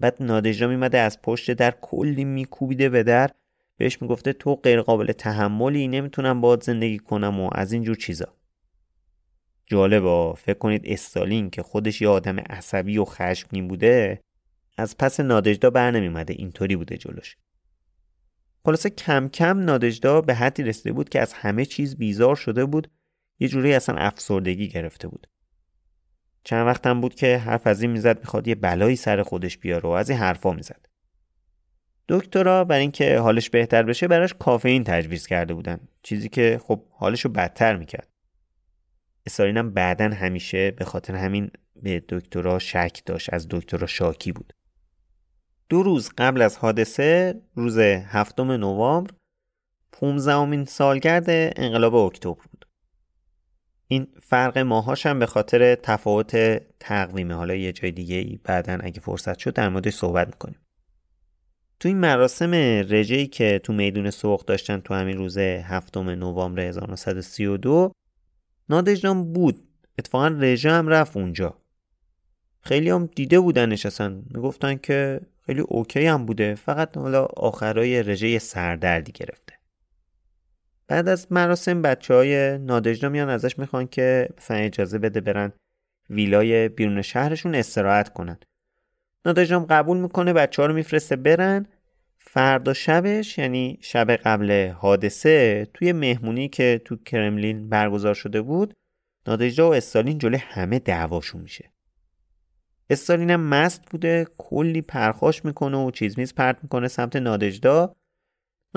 [0.00, 3.30] بعد نادجدا میمده از پشت در کلی میکوبیده به در.
[3.76, 8.34] بهش می‌گفته تو غیر قابل تحملی نمی‌تونم باید زندگی کنم و از اینجور چیزا.
[9.66, 14.20] جالبا فکر کنید استالین که خودش یه آدم عصبی و خشمگین بوده
[14.76, 17.36] از پس نادجدا بر نمیمده اینطوری بوده جلوش.
[18.64, 22.90] خلاصه کم کم نادجدا به حدی رسیده بود که از همه چیز بیزار شده بود
[23.40, 25.26] یه جوری اصلا افسردگی گرفته بود.
[26.44, 29.92] چند وقتم بود که حرف از این می‌زد می‌خواد یه بلایی سر خودش بیاره و
[29.92, 30.86] از این حرفا می‌زد.
[32.08, 35.80] دکترها برای اینکه حالش بهتر بشه براش کافئین تجویز کرده بودن.
[36.02, 38.08] چیزی که خب حالش رو بدتر می‌کرد.
[39.26, 41.50] استالینم بعدا همیشه به خاطر همین
[41.82, 44.52] به دکترها شک داشت از دکترها شاکی بود.
[45.68, 49.10] دو روز قبل از حادثه روز هفتم نوامبر
[49.92, 52.57] 15 سالگرد انقلاب اکتبر بود.
[53.90, 56.36] این فرق ماهاش هم به خاطر تفاوت
[56.80, 57.34] تقویمه.
[57.34, 60.58] حالا یه جای دیگه ای بعدا اگه فرصت شد در موردش صحبت می‌کنیم.
[61.80, 62.54] تو این مراسم
[62.88, 67.92] رژه‌ای که تو میدون سوق داشتن تو همین روز هفتم نوامبر 1932
[68.68, 69.68] نادجدان بود.
[69.98, 71.58] اتفاقا رژه هم رفت اونجا.
[72.60, 76.54] خیلی هم دیده بودنش اصلا می‌گفتن که خیلی اوکی هم بوده.
[76.54, 79.57] فقط حالا آخرای رژه سردردی گرفته.
[80.88, 85.52] بعد از مراسم بچه های نادجدا میان ازش می‌خوان که مثلا اجازه بده برن
[86.10, 88.38] ویلای بیرون شهرشون استراحت کنن.
[89.26, 91.66] نادجدام قبول می‌کنه بچه ها رو میفرسته برن.
[92.18, 98.74] فردا شبش یعنی شب قبل حادثه توی مهمونی که تو کرملین برگزار شده بود
[99.26, 101.72] نادجدا و استالین جلوی همه دعواشون میشه.
[102.90, 107.94] استالین هم مست بوده کلی پرخاش می‌کنه و چیز میز پرت می‌کنه سمت نادجدا.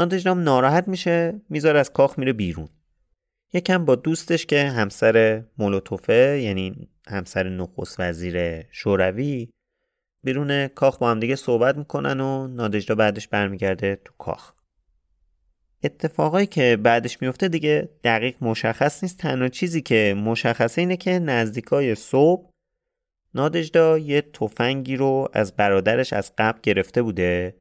[0.02, 2.70] نادجدام ناراحت میشه می‌ذاره از کاخ میره بیرون.
[3.54, 9.50] یکم با دوستش که همسر مولوتوفه یعنی همسر نخست وزیر شوروی
[10.24, 14.54] بیرون کاخ با هم دیگه صحبت می‌کنن و نادجدا بعدش برمیگرده تو کاخ.
[15.84, 19.18] اتفاقایی که بعدش میفته دیگه دقیق مشخص نیست.
[19.18, 22.50] تنها چیزی که مشخصه اینه که نزدیکای صبح
[23.36, 27.61] نادجدا یه تفنگی رو از برادرش از قبل گرفته بوده.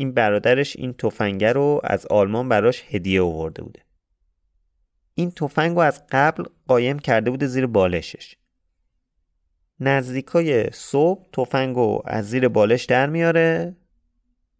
[0.00, 3.80] این برادرش این تفنگه رو از آلمان براش هدیه آورده بوده.
[5.14, 8.36] این تفنگ رو از قبل قایم کرده بوده زیر بالشش.
[9.80, 13.76] نزدیکای صبح تفنگ رو از زیر بالش در میاره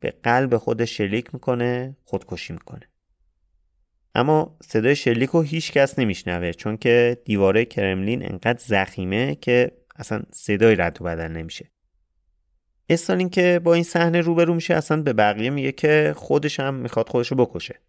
[0.01, 2.88] به قلب خودش شلیک می‌کنه خودکشی می‌کنه.
[4.14, 10.22] اما صدای شلیک رو هیچ کس نمیشنوه چون که دیواره کرملین انقدر زخیمه که اصلا
[10.32, 11.70] صدای رد و بدل نمیشه.
[12.91, 17.09] استالین که با این صحنه روبرو میشه اصلا به بقیه میگه که خودش هم می‌خواد
[17.09, 17.80] خودش رو بکشه.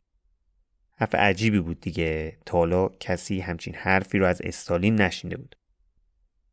[0.98, 2.38] حرف عجیبی بود دیگه.
[2.46, 5.56] تا حالا کسی همچین حرفی رو از استالین نشینده بود.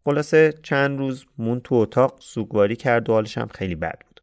[0.04, 4.20] خلاصه چند روز مون تو اتاق سوگواری کرد و حالش هم خیلی بد بود.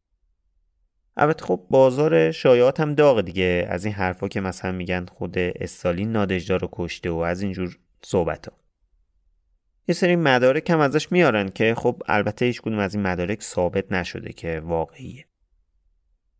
[1.18, 3.68] البته خب بازار شایعات هم داغ دیگه.
[3.70, 8.48] از این حرفا که مثلا میگن خود استالین نادجدا رو کشته و از اینجور صحبت
[8.48, 8.65] ها
[9.88, 13.92] یه سری مدارک هم ازش میارن که خب البته هیچ کدوم از این مدارک ثابت
[13.92, 15.26] نشده که واقعیه.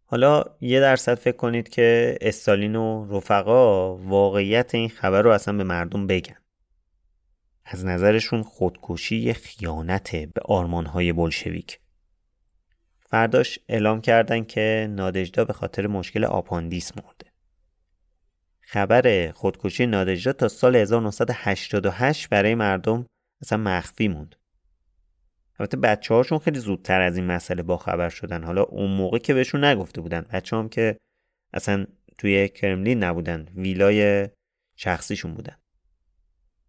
[0.06, 5.64] حالا یه درصد فکر کنید که استالین و رفقا واقعیت این خبر رو اصلا به
[5.64, 6.36] مردم بگن.
[7.66, 11.80] از نظرشون خودکشی خیانته به آرمانهای بلشویک.
[13.10, 17.32] فرداش اعلام کردن که نادجدا به خاطر مشکل آپاندیس مرده.
[18.62, 23.06] خبر خودکشی نادجدا تا سال 1988 برای مردم
[23.42, 24.36] اصلا مخفی موند.
[25.60, 28.44] البته بچه هاشون خیلی زودتر از این مسئله با خبر شدن.
[28.44, 30.98] حالا اون موقع که بهشون نگفته بودن بچه هم که
[31.54, 31.86] اصلا
[32.18, 34.30] توی کرملین نبودن ویلای
[34.76, 35.56] شخصیشون بودن.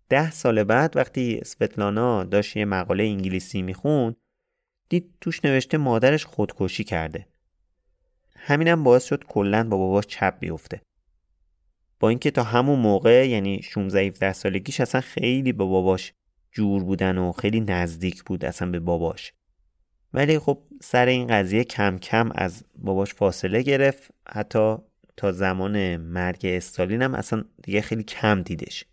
[0.08, 4.16] ده سال بعد وقتی سوتلانا داشت یه مقاله انگلیسی میخون
[4.88, 7.26] دید توش نوشته مادرش خودکشی کرده.
[8.36, 10.80] همینم باعث شد کلا با باباش چپ بیفته.
[12.00, 16.12] با اینکه تا همون موقع یعنی 16 17 سالگیش اصلا خیلی با باباش
[16.56, 19.32] جور بودن و خیلی نزدیک بود اصلا به باباش.
[20.12, 24.10] ولی خب سر این قضیه کم کم از باباش فاصله گرفت.
[24.28, 24.76] حتی
[25.16, 28.84] تا زمان مرگ استالین هم اصلا دیگه خیلی کم دیدش.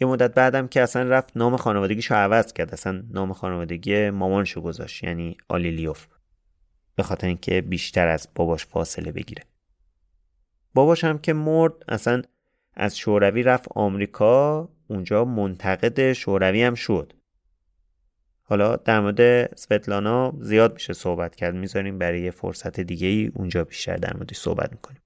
[0.00, 2.72] یه مدت بعدم که اصلا رفت نام خانوادگیشو عوض کرد.
[2.72, 6.06] اصلا نام خانوادگی مامانشو گذاشت یعنی آلیلیوف
[6.94, 9.42] به خاطر اینکه بیشتر از باباش فاصله بگیره.
[10.74, 12.22] باباش هم که مرد اصلا
[12.74, 14.68] از شوروی رفت آمریکا.
[14.90, 17.12] اونجا منتقد شوروی هم شد.
[18.42, 21.54] حالا در مورد سوتلانا زیاد میشه صحبت کرد.
[21.54, 25.00] می‌ذاریم برای یه فرصت دیگه ای اونجا بیشتر در موردش صحبت می‌کنیم.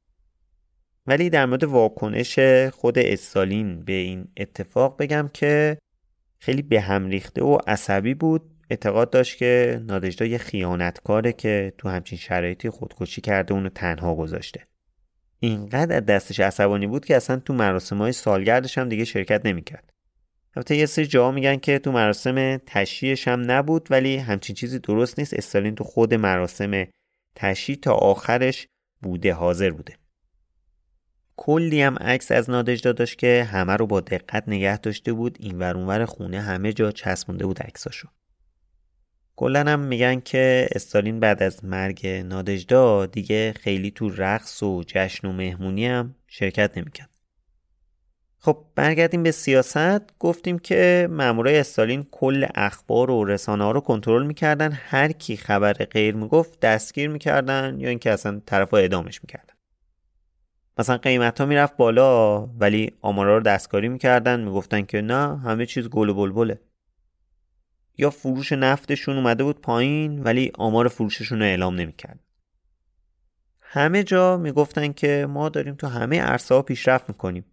[1.06, 2.38] ولی در مورد واکنش
[2.72, 5.78] خود استالین به این اتفاق بگم که
[6.38, 8.42] خیلی به هم ریخته و عصبی بود.
[8.70, 14.66] اعتقاد داشت که نادجدا یه خیانتکاره که تو همچین شرایطی خودکشی کرده اونو تنها گذاشته.
[15.40, 19.90] اینقدر از دستش عصبانی بود که اصلا تو مراسم های سالگردش هم دیگه شرکت نمی‌کرد.
[20.56, 25.18] البته یه سری جاها میگن که تو مراسم تشییعش هم نبود ولی همچین چیزی درست
[25.18, 25.34] نیست.
[25.34, 26.84] استالین تو خود مراسم
[27.34, 28.66] تشییع تا آخرش
[29.02, 29.94] بوده حاضر بوده.
[31.36, 35.36] کلی هم عکس از نادجدا داشت که همه رو با دقت نگه داشته بود.
[35.40, 38.08] این ورونور خونه همه جا چسبونده بود عکساشو.
[39.36, 45.28] کلا هم میگن که استالین بعد از مرگ نادجدا دیگه خیلی تو رقص و جشن
[45.28, 47.10] و مهمونی هم شرکت نمی‌کرد.
[48.38, 50.18] خب برگردیم به سیاست.
[50.18, 54.72] گفتیم که مامورای استالین کل اخبار و رسانه ها رو کنترل می‌کردن.
[54.72, 59.54] هر کی خبر غیر می‌گفت دستگیر می‌کردن یا اینکه اصلا طرف اعدامش می‌کردن.
[60.78, 64.40] مثلا قیمت ها می‌رفت بالا ولی آمارا رو دستکاری می‌کردن.
[64.40, 66.60] می‌گفتن که نه همه چیز گل و بلبله.
[67.98, 72.20] یا فروش نفتشون اومده بود پایین ولی آمار فروششون رو اعلام نمی‌کرد.
[73.60, 77.44] همه جا می‌گفتن که ما داریم تو همه عرصه ها پیشرفت می‌کنیم.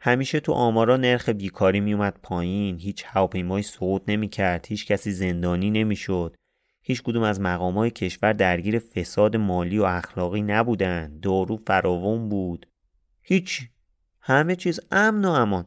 [0.00, 6.36] همیشه تو آمارا نرخ بیکاری میومد پایین هیچ هواپیمایی سقوط نمی‌کرد هیچ کسی زندانی نمی‌شد.
[6.82, 12.66] هیچ کدوم از مقامای کشور درگیر فساد مالی و اخلاقی نبودن دارو فراوان بود.
[13.22, 13.62] هیچ.
[14.20, 15.66] همه چیز امن و امان.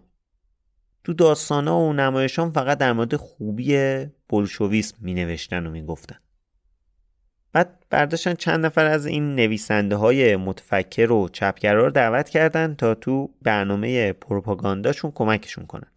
[1.03, 6.15] تو داستانا و نمایشان فقط در مورد خوبی بلشویسم می نوشتن و می گفتن.
[7.53, 12.95] بعد برداشتن چند نفر از این نویسنده های متفکر و چپگرا رو دعوت کردن تا
[12.95, 15.91] تو برنامه پروپاگانداشون کمکشون کنن.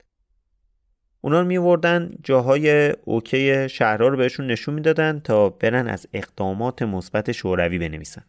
[1.20, 7.32] اونا رو میوردن جاهای اوکی شهرها رو بهشون نشون می‌دادن تا برن از اقدامات مثبت
[7.32, 8.24] شوروی بنویسن.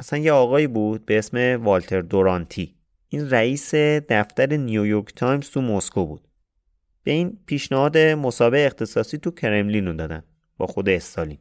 [0.00, 2.79] مثلا یه آقایی بود به اسم والتر دورانتی
[3.12, 3.74] این رئیس
[4.08, 6.28] دفتر نیویورک تایمز تو مسکو بود.
[7.02, 10.22] به این پیشنهاد مصاحبه اختصاصی تو کرملین رو دادن
[10.58, 11.38] با خود استالین.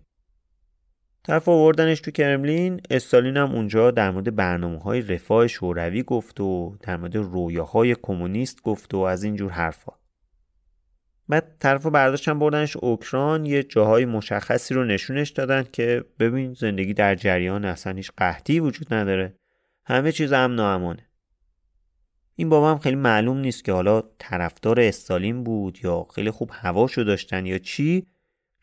[1.23, 6.77] طرف آوردنش تو کرملین استالین هم اونجا در مورد برنامه های رفاه شوروی گفت و
[6.79, 9.91] در مورد رویاهای کمونیست گفت و از اینجور حرفا.
[11.27, 17.15] بعد طرف برداشتن بردنش اوکراین یه جاهای مشخصی رو نشونش دادن که ببین زندگی در
[17.15, 19.35] جریان اصلا هیچ قحطی وجود نداره.
[19.85, 21.08] همه چیز امن و امانه
[22.39, 27.03] این بابا هم خیلی معلوم نیست که حالا طرفدار استالین بود یا خیلی خوب هواشو
[27.03, 28.07] داشتن یا چی.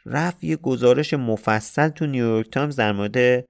[0.07, 3.45] رفت یه گزارش مفصل تو نیویورک تایمز در مورد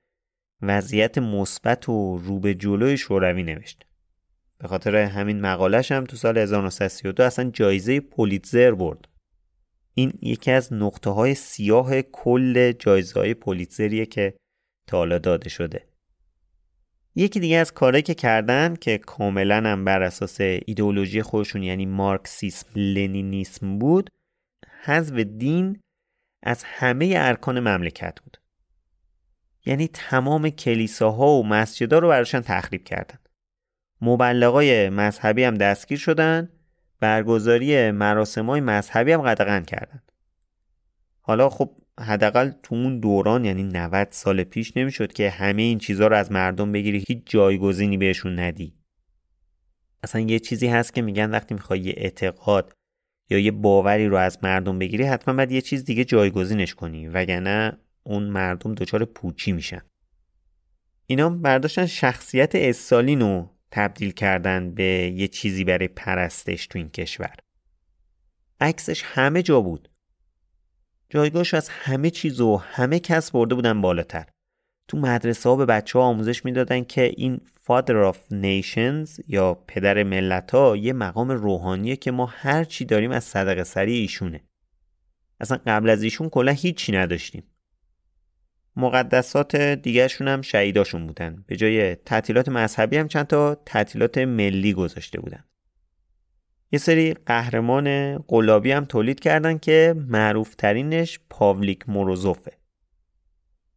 [0.62, 3.86] وضعیت مثبت و رو به جلوی شوروی نوشت.
[4.58, 9.08] به خاطر همین مقالش هم تو سال 1932 اصلا جایزه پولیتزر برد.
[9.94, 14.34] این یکی از نقطه های سیاه کل جایزه های پولیتزریه که
[14.86, 15.95] تا حالا داده شده.
[17.18, 22.68] یکی دیگه از کارهایی که کردن که کاملا هم بر اساس ایدئولوژی خودشون یعنی مارکسیسم
[22.76, 24.10] لنینیسم بود
[24.84, 25.80] حذف دین
[26.42, 28.36] از همه ارکان مملکت بود.
[29.66, 33.18] یعنی تمام کلیساها و مسجدها رو براشون تخریب کردن.
[34.00, 36.48] مبلغای مذهبی هم دستگیر شدن
[37.00, 40.02] برگزاری مراسم های مذهبی هم قدغن کردن.
[41.20, 46.06] حالا خب حداقل تو اون دوران یعنی 90 سال پیش نمی‌شد که همه این چیزها
[46.06, 48.74] رو از مردم بگیری هیچ جایگزینی بهشون ندی.
[50.02, 52.72] اصلا یه چیزی هست که میگن وقتی می‌خوای یه اعتقاد
[53.30, 57.78] یا یه باوری رو از مردم بگیری حتما باید یه چیز دیگه جایگزینش کنی وگرنه
[58.02, 59.82] اون مردم دچار پوچی میشن.
[61.06, 64.84] اینا برداشتن شخصیت استالین رو تبدیل کردن به
[65.16, 67.34] یه چیزی برای پرستش تو این کشور.
[68.60, 69.88] عکسش همه جا بود.
[71.10, 74.26] جایگاهش از همه چیز و همه کس برده بودن بالاتر.
[74.88, 80.02] تو مدرسه ها به بچه ها آموزش می‌دادن که این Father of Nations یا پدر
[80.02, 84.40] ملت ها یه مقام روحانیه که ما هر چی داریم از صدقه سری ایشونه.
[85.40, 87.42] اصلا قبل از ایشون کلا هیچی نداشتیم.
[88.76, 91.44] مقدسات دیگرشون هم شهیداشون بودن.
[91.46, 95.44] به جای تعطیلات مذهبی هم چند تا تعطیلات ملی گذاشته بودن.
[96.72, 102.52] یه سری قهرمان قلابی هم تولید کردن که معروف ترینش پاولیک موروزوفه.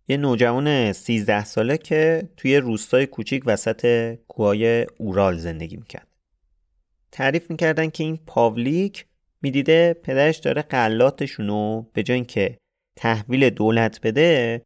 [0.07, 6.07] یه نوجوان 13 ساله که توی روستای کوچیک وسط کوهای اورال زندگی می‌کرد.
[7.11, 9.05] تعریف می‌کردن که این پاولیک
[9.41, 12.57] می‌دیده پدرش داره قلاتشونو به جای اینکه
[12.97, 14.61] تحویل دولت بده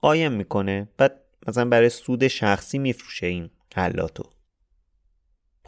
[0.00, 4.37] قایم می‌کنه بعد مثلا برای سود شخصی میفروشه این قلاتو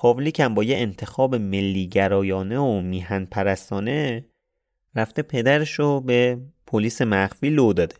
[0.00, 4.24] پاولیک هم با یه انتخاب ملیگرایانه و میهن پرستانه
[4.94, 7.96] رفته پدرش رو به پلیس مخفی لو داده.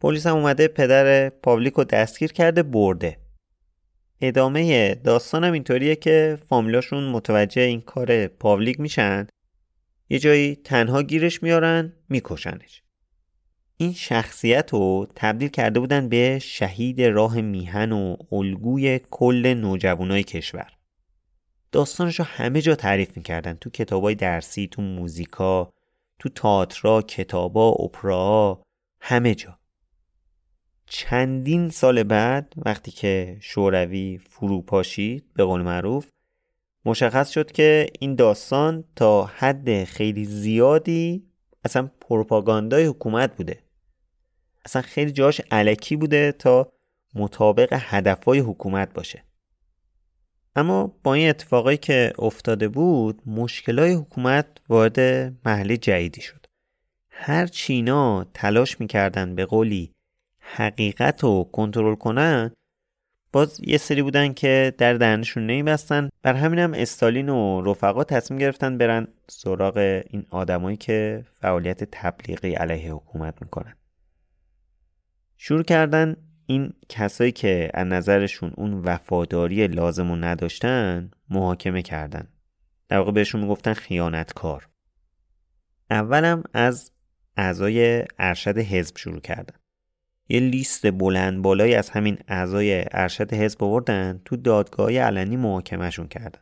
[0.00, 3.16] پلیس هم اومده پدر پاولیک رو دستگیر کرده برده.
[4.20, 9.26] ادامه داستانم اینطوریه که فامیلاشون متوجه این کار پاولیک میشن.
[10.10, 12.82] یه جایی تنها گیرش میارن میکشنش.
[13.80, 20.72] این شخصیت رو تبدیل کرده بودن به شهید راه میهن و الگوی کل نوجوانای کشور.
[21.72, 23.54] داستانش رو همه جا تعریف می‌کردن.
[23.54, 25.72] تو کتابای درسی تو موزیکا
[26.18, 28.62] تو تئاترا کتابا اپرا
[29.00, 29.58] همه جا.
[30.86, 36.08] چندین سال بعد وقتی که شوروی فرو پاشید به قول معروف
[36.84, 41.26] مشخص شد که این داستان تا حد خیلی زیادی
[41.64, 43.69] اصلا پروپاگاندای حکومت بوده.
[44.64, 46.72] اصلا خیلی جاش علکی بوده تا
[47.14, 49.24] مطابق هدفهای حکومت باشه.
[50.56, 55.00] اما با این اتفاقایی که افتاده بود مشکلای حکومت وارد
[55.44, 56.46] محله جدیدی شد.
[57.10, 59.92] هر چینا تلاش می‌کردن به قولی
[60.38, 62.50] حقیقت رو کنترل کنن
[63.32, 66.08] باز یه سری بودن که در دهنشون نمیبستن.
[66.22, 72.92] بر همینم استالین و رفقا تصمیم گرفتن برن سراغ این آدمایی که فعالیت تبلیغی علیه
[72.92, 73.74] حکومت می‌کنن.
[75.42, 76.16] شروع کردن
[76.46, 82.28] این کسایی که از نظرشون اون وفاداری لازم رو نداشتن محاکمه کردن.
[82.88, 84.68] در واقع بهشون می‌گفتن خیانتکار.
[85.90, 86.92] اولم از
[87.36, 89.56] اعضای ارشد حزب شروع کردن.
[90.28, 96.40] یه لیست بلند بالایی از همین اعضای ارشد حزب آوردن تو دادگاه علنی محاکمهشون کردن.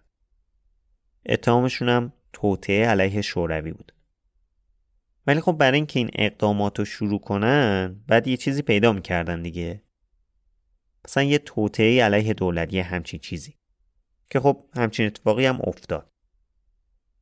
[1.27, 3.93] اتهامشون هم توطعه علیه شوروی بود.
[5.29, 9.83] ولی خب برای اینکه این اقدامات رو شروع کنن بعد یه چیزی پیدا می‌کردن دیگه.
[11.05, 13.55] مثلا یه توطعه علیه دولت یه همچین چیزی.
[14.31, 16.11] که خب همچین اتفاقی هم افتاد.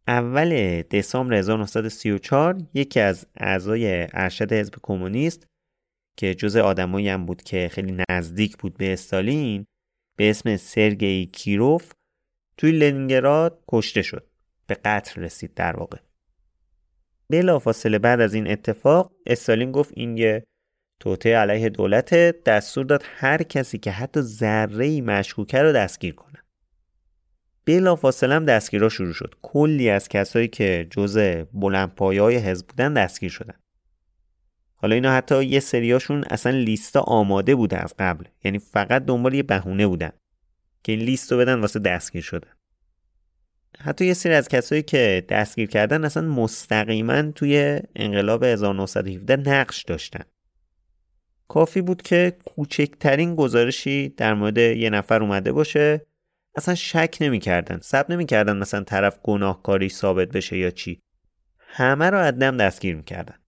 [0.08, 5.46] اول دسامبر 1934 یکی از اعضای ارشد حزب کمونیست
[6.16, 9.66] که جز آدمایی هم بود که خیلی نزدیک بود به استالین
[10.16, 11.92] به اسم سرگئی کیروف
[12.56, 14.26] توی لنینگراد کشته شد.
[14.66, 15.98] به قتل رسید در واقع.
[17.30, 20.46] بلافاصله بعد از این اتفاق استالین گفت این یه
[21.00, 22.14] توطعه علیه دولت
[22.44, 26.42] دستور داد هر کسی که حتی ذره ای مشکوکه رو دستگیر کنه.
[27.64, 29.34] بلافاصله هم دستگیرها شروع شد.
[29.42, 33.54] کلی از کسایی که جزء بلندپایه های حزب بودن دستگیر شدن.
[34.74, 38.24] حالا اینا حتی یه سریاشون اصلا لیستا آماده بوده از قبل.
[38.44, 40.12] یعنی فقط دنبال یه بهونه بودن
[40.82, 42.55] که این لیست رو بدن واسه دستگیر شدن.
[43.78, 50.24] حتی یه سری از کسایی که دستگیر کردن اصلا مستقیما توی انقلاب 1917 نقش داشتن.
[51.48, 56.06] کافی بود که کوچکترین گزارشی در مورد یه نفر اومده باشه.
[56.56, 61.00] اصلا شک نمی‌کردن نمی نمی‌کردن مثلا طرف گناهکاری ثابت بشه یا چی.
[61.58, 63.38] همه رو عدم دستگیر می‌کردن.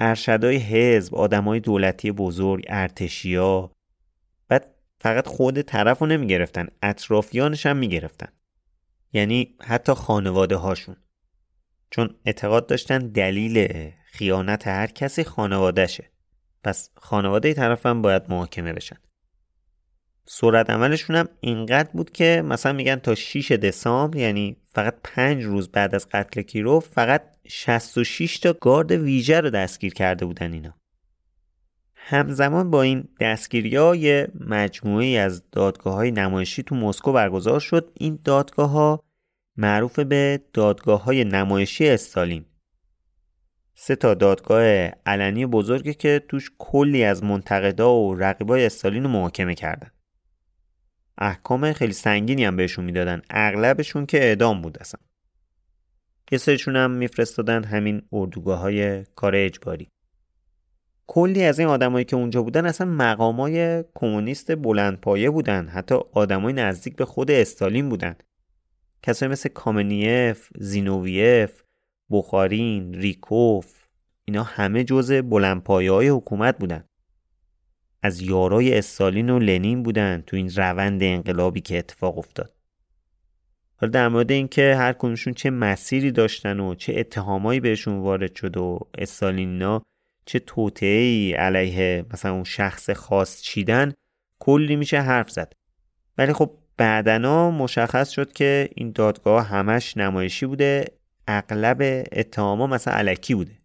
[0.00, 3.70] ارشدای حزب آدمای دولتی بزرگ ارتشیا.
[4.48, 8.28] بعد فقط خود طرف رو نمی‌گرفتن اطرافیانش هم می‌گرفتن.
[9.14, 10.96] یعنی حتی خانواده هاشون.
[11.90, 13.68] چون اعتقاد داشتن دلیل
[14.06, 16.10] خیانت هر کسی خانوادهشه.
[16.64, 18.96] پس خانواده طرف هم باید محاکمه بشن.
[20.26, 25.68] صورت عملشون هم اینقدر بود که مثلا میگن تا 6 دسامبر یعنی فقط 5 روز
[25.68, 30.83] بعد از قتل کیروف فقط 66 تا گارد ویژه رو دستگیر کرده بودن اینا.
[32.06, 37.90] همزمان با این دستگیری ها یه مجموعه از دادگاه های نمایشی تو مسکو برگزار شد.
[37.94, 39.00] این دادگاه ها
[39.56, 42.44] معروف به دادگاه های نمایشی استالین.
[43.74, 44.62] سه تا دادگاه
[45.06, 49.90] علنی بزرگی که توش کلی از منتقدا و رقیبای استالین رو محاکمه کردن.
[51.18, 53.22] احکام خیلی سنگینی هم بهشون می‌دادن.
[53.30, 55.00] اغلبشون که اعدام بود اصلا.
[56.32, 59.93] یه سریشون هم میفرستادن همین اردوگاه های کار اجباری.
[61.06, 65.68] کلی از این آدمایی که اونجا بودن اصلا مقامای کمونیست بلندپایه بودن.
[65.68, 68.16] حتی آدمای نزدیک به خود استالین بودن.
[69.02, 71.62] کسایی مثل کامنیف، زینوویف،
[72.10, 73.84] بخارین، ریکوف
[74.24, 76.84] اینا همه جزء بلندپایه های حکومت بودن.
[78.02, 82.54] از یارای استالین و لنین بودن تو این روند انقلابی که اتفاق افتاد.
[83.76, 88.56] حالا در مورد اینکه هر کدومشون چه مسیری داشتن و چه اتهامایی بهشون وارد شد
[88.56, 89.82] و استالینینا
[90.26, 93.92] چه توطئه‌ای علیه مثلا اون شخص خاص چیدن
[94.38, 95.52] کلی میشه حرف زد.
[96.18, 100.84] ولی خب بعدنا مشخص شد که این دادگاه همش نمایشی بوده
[101.28, 103.58] اغلب اتهاما مثلا علکی بوده.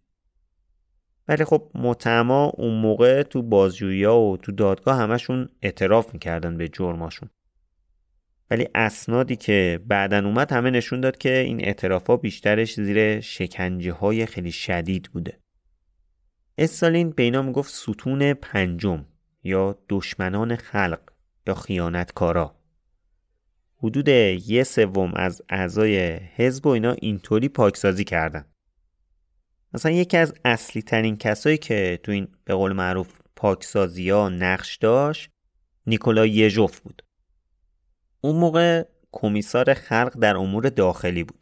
[1.28, 7.30] ولی خب متما اون موقع تو بازجویی و تو دادگاه همشون اعتراف می‌کردن به جرماشون
[8.50, 14.26] ولی اسنادی که بعدا اومد همه نشون داد که این اعترافا بیشترش زیر شکنجه های
[14.26, 15.39] خیلی شدید بوده.
[16.60, 19.06] استالین به اینا می‌گفت ستون پنجم
[19.44, 21.00] یا دشمنان خلق
[21.46, 22.56] یا خیانتکارا.
[23.78, 25.98] حدود یه سوم از اعضای
[26.36, 28.44] حزب و اینا اینطوری پاکسازی کردن.
[29.74, 34.76] مثلا یکی از اصلی ترین کسایی که تو این به قول معروف پاکسازی ها نقش
[34.76, 35.30] داشت
[35.86, 37.02] نیکولای یژوف بود.
[38.20, 41.39] اون موقع کمیسار خلق در امور داخلی بود.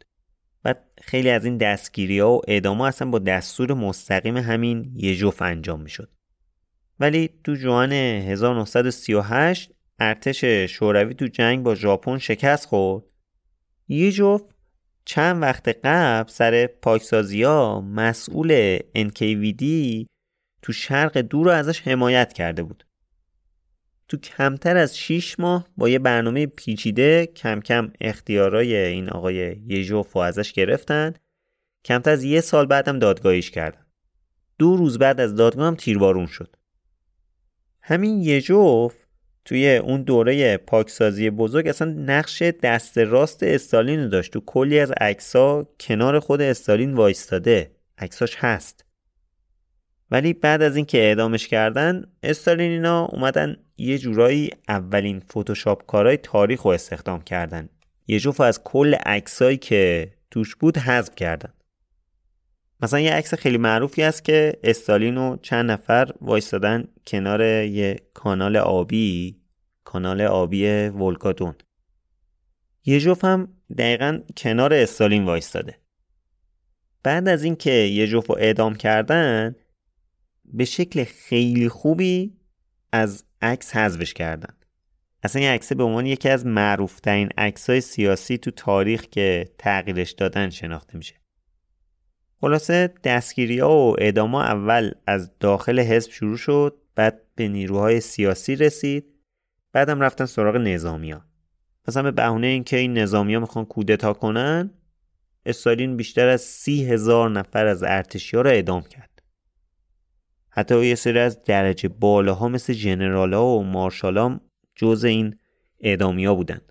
[0.65, 5.81] و خیلی از این دستگیری ها و اعدام اصلا با دستور مستقیم همین یژوف انجام
[5.81, 6.09] می شد.
[6.99, 13.03] ولی تو جوان 1938 ارتش شوروی تو جنگ با ژاپن شکست خورد
[13.87, 14.41] یژوف
[15.05, 19.63] چند وقت قبل سر پاکسازی ها مسئول NKVD
[20.61, 22.85] تو شرق دور رو ازش حمایت کرده بود
[24.09, 30.13] تو کمتر از 6 ماه با یه برنامه پیچیده کم کم اختیارای این آقای یژوف
[30.13, 31.13] رو ازش گرفتن.
[31.85, 33.85] کمتر از یه سال بعدم دادگاهیش کردن.
[34.59, 36.55] دو روز بعد از دادگاه هم تیربارون شد.
[37.81, 38.95] همین یژوف
[39.45, 44.33] توی اون دوره پاکسازی بزرگ اصلا نقش دست راست استالین داشت.
[44.33, 47.71] تو کلی از عکسا کنار خود استالین وایستاده.
[47.97, 48.85] عکساش هست.
[50.11, 56.61] ولی بعد از اینکه اعدامش کردن استالین اینا اومدن یه جورایی اولین فتوشاپ کارهای تاریخ
[56.61, 57.69] رو استخدام کردن.
[58.07, 61.53] یه جفت از کل عکسایی که توش بود حذف کردن.
[62.81, 68.57] مثلا یه عکس خیلی معروفی است که استالین و چند نفر وایستادن کنار یه کانال
[68.57, 69.39] آبی
[69.83, 71.55] کانال آبی ولکاتون.
[72.85, 75.75] یه جفت هم دقیقا کنار استالین وایستاده.
[77.03, 79.55] بعد از اینکه یه جفت رو اعدام کردن
[80.45, 82.37] به شکل خیلی خوبی
[82.91, 84.53] از عکس حذفش کردن.
[85.23, 90.49] اصلا این عکس به عنوان یکی از معروفترین عکسای سیاسی تو تاریخ که تغییرش دادن
[90.49, 91.15] شناخته میشه.
[92.41, 98.55] خلاصه دستگیری ها و اعدام اول از داخل حزب شروع شد بعد به نیروهای سیاسی
[98.55, 99.05] رسید
[99.73, 101.21] بعدم رفتن سراغ نظامی ها
[101.87, 104.71] مثلا به بهونه اینکه این نظامی ها می‌خوان کودتا کنن
[105.45, 109.08] استالین بیشتر از سی هزار نفر از ارتشی ها را اعدام کرد.
[110.59, 114.39] حتی یه سری از درجه بالاها مثل جنرالا و مارشالا
[114.75, 115.35] جز این
[115.79, 116.61] اعدامیا بودن.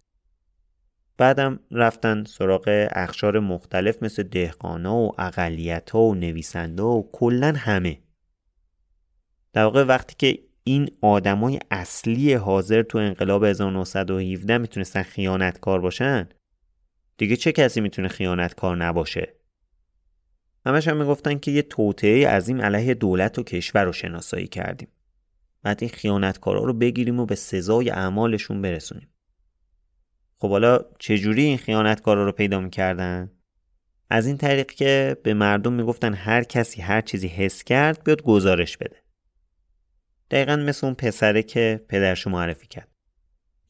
[1.19, 7.99] بعدم رفتن سراغ اخشار مختلف مثل دهقانا و اقلیت ها و نویسنده و کلا همه.
[9.53, 16.29] در واقع وقتی که این آدمای اصلی حاضر تو انقلاب 1917 می‌تونستن خیانتکار باشن
[17.17, 19.38] دیگه چه کسی می‌تونه خیانتکار نباشه؟
[20.67, 24.89] همش هم می‌گفتن که یه توطعه عظیم علیه دولت و کشور رو شناسایی کردیم.
[25.63, 29.09] بعد این خیانتکارا رو بگیریم و به سزای اعمالشون برسونیم.
[30.39, 33.31] خب حالا چجوری این خیانتکارا رو پیدا می‌کردن؟
[34.11, 38.77] از این طریق که به مردم می‌گفتن هر کسی هر چیزی حس کرد بیاد گزارش
[38.77, 38.97] بده.
[40.31, 42.89] دقیقا مثل اون پسره که پدرش معرفی کرد.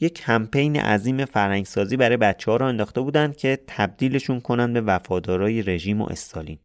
[0.00, 5.62] یک کمپین عظیم فرهنگسازی برای بچه ها را انداخته بودند که تبدیلشون کنن به وفادارای
[5.62, 6.58] رژیم و استالین.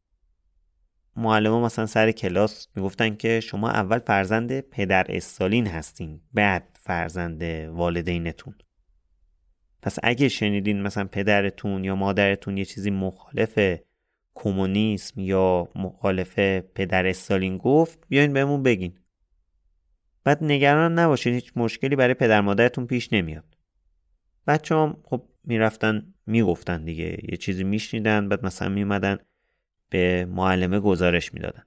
[1.16, 8.56] معلم مثلا سر کلاس می‌گفتن که شما اول فرزند پدر استالین هستین بعد فرزند والدینتون.
[9.82, 13.80] پس اگه شنیدین مثلا پدرتون یا مادرتون یه چیزی مخالف
[14.36, 16.40] کمونیسم یا مخالف
[16.76, 19.00] پدر استالین گفت بیاین بهمون بگین.
[20.24, 23.58] بعد نگران نباشین هیچ مشکلی برای پدر مادرتون پیش نمیاد.
[24.48, 29.18] بچه هم خب می‌رفتن می‌گفتن دیگه یه چیزی میشنیدن بعد مثلا میومدن
[29.94, 31.64] به معلمه گزارش می‌دادن.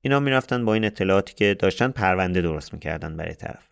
[0.00, 3.68] اینا می‌رفتن با این اطلاعاتی که داشتن پرونده درست می‌کردن برای طرف.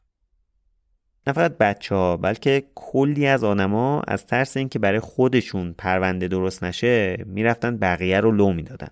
[1.26, 6.64] نه فقط بچه ها بلکه کلی از آدما از ترس اینکه برای خودشون پرونده درست
[6.64, 8.90] نشه می‌رفتن بقیه رو لو می‌دادن.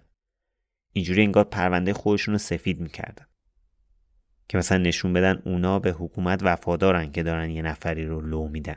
[0.93, 3.27] اینجوری انگار پرونده خودشون رو سفید می‌کردن.
[4.49, 8.77] که مثلا نشون بدن اونا به حکومت وفادارن که دارن یه نفری رو لو میدن.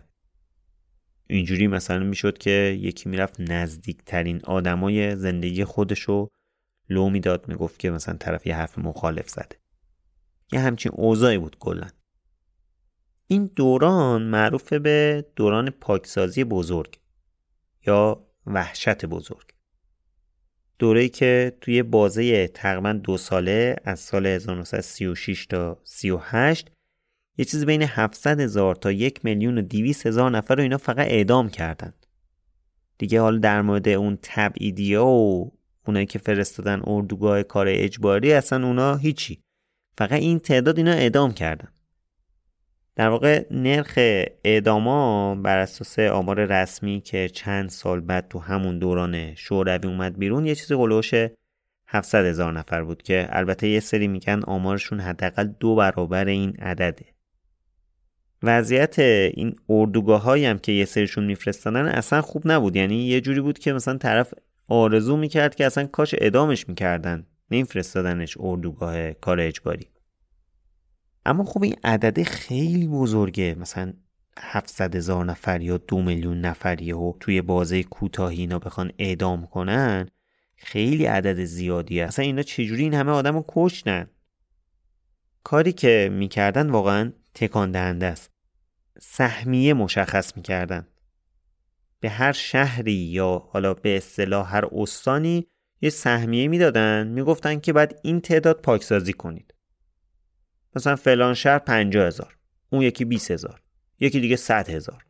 [1.34, 6.28] اینجوری مثلا می‌شد که یکی می‌رفت نزدیکترین آدمای زندگی خودشو
[6.90, 9.60] لو می‌داد می‌گفت که مثلا طرف یه حرف مخالف زده.
[10.52, 11.88] یه همچین اوضاعی بود کلا.
[13.28, 17.00] این دوران معروف به دوران پاکسازی بزرگ
[17.88, 19.54] یا وحشت بزرگ.
[20.80, 26.72] دوره‌ای که توی بازه تقریبا دو ساله از سال 1936 تا 38
[27.38, 31.08] یه چیزی بین 700 هزار تا یک میلیون و 200 هزار نفر رو اینا فقط
[31.08, 31.94] اعدام کردن.
[32.98, 35.52] دیگه حالا در مورد اون تبعیدی و
[35.88, 39.42] اونایی که فرستادن اردوگاه کار اجباری اصلا اونا هیچی.
[39.98, 41.68] فقط این تعداد اینا اعدام کردن.
[42.96, 43.94] در واقع نرخ
[44.44, 50.46] اعداما بر اساس آمار رسمی که چند سال بعد تو همون دوران شوروی اومد بیرون
[50.46, 51.14] یه چیزی قلوش
[51.88, 57.12] 700 هزار نفر بود که البته یه سری میگن آمارشون حداقل دو برابر این عدده.
[58.44, 62.76] وضعیت این اردوگاه هم که یه سریشون میفرستادن اصلا خوب نبود.
[62.76, 64.34] یعنی یه جوری بود که مثلا طرف
[64.68, 69.88] آرزو می‌کرد که اصلا کاش ادامش می‌کردن نمیفرستادنش اردوگاه کار اجباری.
[71.26, 73.56] اما خب این عدده خیلی بزرگه.
[73.60, 73.94] مثلا
[74.38, 80.07] 700 هزار نفر یا دو میلیون نفریه و توی بازه کوتاهی اینا بخوان اعدام کنن
[80.56, 82.06] خیلی عدد زیادیه.
[82.06, 84.07] اصلا اینا چجوری این همه آدم رو کشتن؟
[85.44, 88.33] کاری که می‌کردن واقعا تکان دهنده است.
[89.02, 90.88] سهمیه مشخص می‌کردن.
[91.99, 95.48] به هر شهری یا حالا به اصطلاح هر استانی
[95.82, 99.53] یه سهمیه می‌دادن می‌گفتن که بعد این تعداد پاکسازی کنید.
[100.76, 102.38] مثلا فلان شهر پنجاه هزار
[102.70, 103.61] اون یکی 20 هزار
[103.99, 105.06] یکی دیگه 100 هزار.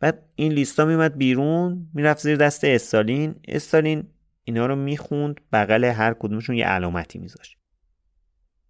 [0.00, 3.34] بعد این لیستا میمد بیرون می‌رفت زیر دست استالین.
[3.48, 4.08] استالین
[4.44, 7.56] اینا رو می‌خوند بغل هر کدومشون یه علامتی میذاشت.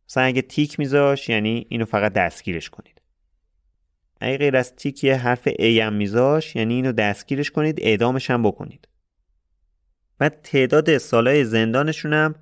[0.08, 2.91] مثلا اگه تیک میذاش یعنی اینو فقط دستگیرش کنید.
[4.22, 8.42] اگه غیر از تیک یه حرف ای هم میذاش یعنی اینو دستگیرش کنید اعدامش هم
[8.42, 8.88] بکنید.
[10.18, 12.34] بعد تعداد سالای زندانشون هم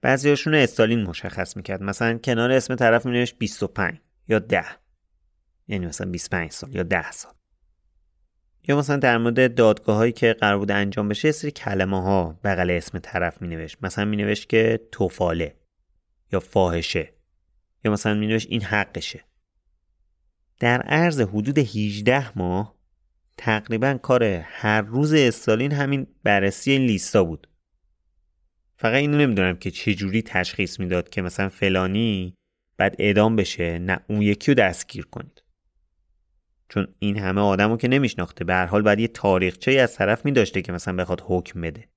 [0.00, 1.82] بعضیاشون استالین مشخص می‌کرد.
[1.82, 3.98] مثلا کنار اسم طرف مینوشت 25
[4.28, 4.64] یا 10
[5.68, 7.32] یعنی مثلا 25 سال یا 10 سال.
[8.68, 12.70] یا مثلا در مورد دادگاه هایی که قرار بود انجام بشه سری کلمه ها بغل
[12.70, 13.78] اسم طرف مینوشت.
[13.82, 15.54] مثلا مینوشت که توفاله
[16.32, 17.12] یا فاحشه.
[17.84, 19.24] یا مثلا مینوشت این حقشه.
[20.58, 22.74] در عرض حدود 18 ماه
[23.36, 27.48] تقریبا کار هر روز استالین همین بررسی این لیستا بود.
[28.76, 32.34] فقط اینو نمی‌دونم که چجوری تشخیص می‌داد که مثلا فلانی
[32.76, 35.42] بعد اعدام بشه نه اون یکی رو دستگیر کنید.
[36.68, 40.62] چون این همه آدمو که نمیشناخته به هر حال بعد یه تاریخچه از طرف میداشته
[40.62, 41.88] که مثلا بخواد حکم بده.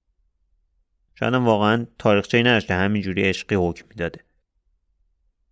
[1.16, 4.20] شاید واقعا تاریخچه نداشته همینجوری عشقی حکم می‌داده.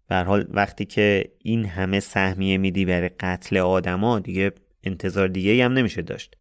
[0.09, 4.51] به حال وقتی که این همه سهمیه میدی برای قتل آدما دیگه
[4.83, 6.35] انتظار دیگه هم نمیشه داشت.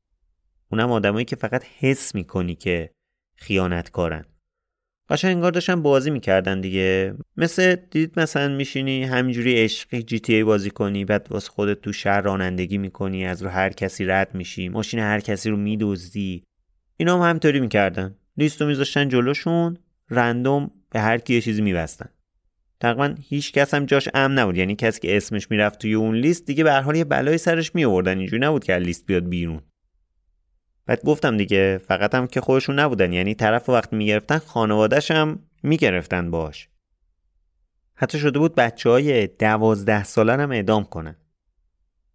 [0.70, 2.90] اونم آدمایی که فقط حس می‌کنی که
[3.36, 4.24] خیانتکارن.
[5.11, 7.15] قشنگ انگار داشتن بازی می‌کردن دیگه.
[7.36, 11.93] مثل دید مثلا میشینی همینجوری عشقی جی تی ای بازی کنی بعد واسه خودت تو
[11.93, 16.45] شهر رانندگی می‌کنی از رو هر کسی رد میشی ماشین هر کسی رو میدزدی.
[16.97, 18.16] اینا هم همینطوری می‌کردن.
[18.36, 19.78] لیستو میذاشتن جلوشون
[20.11, 22.09] رندوم به هر کی یه چیزی میبستن.
[22.80, 24.56] تقریبا هیچ کس هم جاش امن نبود.
[24.56, 27.74] یعنی کسی که اسمش می‌رفت توی اون لیست دیگه به هر حال یه بلای سرش
[27.74, 29.60] می آوردن اینجوری نبود که لیست بیاد بیرون.
[30.86, 33.12] بعد گفتم دیگه فقط هم که خودشون نبودن.
[33.12, 36.68] یعنی طرف وقتی می‌گرفتن خانوادهش هم می‌گرفتن باش.
[37.94, 41.16] حتی شده بود بچه های دوازده ساله هم اعدام کنن.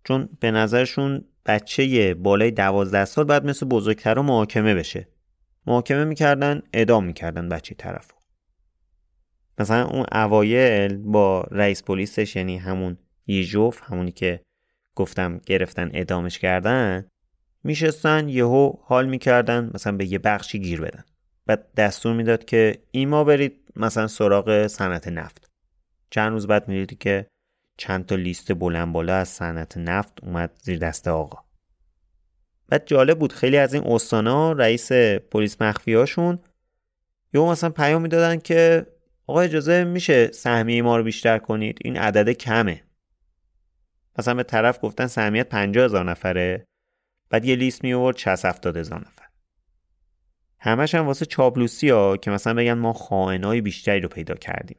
[0.03, 5.07] چون به نظرشون بچه بالای دوازده سال بعد مثل بزرگتر محاکمه بشه.
[5.67, 8.07] محاکمه می‌کردن اعدام می‌کردن بچه طرف
[9.59, 12.97] مثلا اون اوایل با رئیس پلیسش یعنی همون
[13.27, 14.39] یژوف همونی که
[14.95, 17.07] گفتم گرفتن اعدامش کردن
[17.63, 21.03] میشستن یهو حال می‌کردن مثلا به یه بخشی گیر بدن.
[21.45, 25.49] بعد دستور می‌داد که ایما برید مثلا سراغ صنعت نفت.
[26.09, 27.27] چند روز بعد می‌دیدی که
[27.77, 31.39] چند تا لیست بلند بالا از صنعت نفت اومد زیر دست آقا.
[32.69, 34.91] بعد جالب بود خیلی از این استانا رئیس
[35.31, 36.39] پلیس مخفیاشون
[37.33, 38.85] یهو مثلا پیام می‌دادن که
[39.27, 42.83] آقا اجازه میشه سهمیه ما رو بیشتر کنید؟ این عدد کمه.
[44.19, 46.67] مثلا به طرف گفتن سهمیت 50 هزار نفره
[47.29, 49.25] بعد یه لیست می آورد 60 70 هزار نفر.
[50.59, 54.77] همش هم واسه چابلوسی ها که مثلا بگن ما خائنای بیشتری رو پیدا کردیم.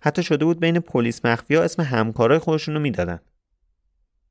[0.00, 3.20] حتی شده بود بین پلیس مخفی اسم همکارای خودشون رو می‌دادن.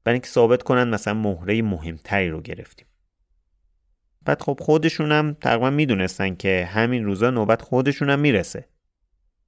[0.03, 2.87] برای اینکه ثابت کنن مثلا مهره مهمتری رو گرفتیم.
[4.25, 8.72] بعد خب خودشونم تقریبا می‌دونستن که همین روزا نوبت خودشونم می‌رسه.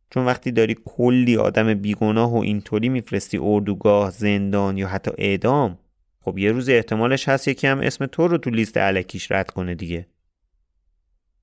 [0.10, 5.80] چون وقتی داری کلی آدم بیگناه و اینطوری میفرستی اردوگاه زندان یا حتی اعدام
[6.22, 9.76] خب یه روز احتمالش هست یکی هم اسم تو رو تو لیست علکیش رد کنه
[9.76, 10.08] دیگه.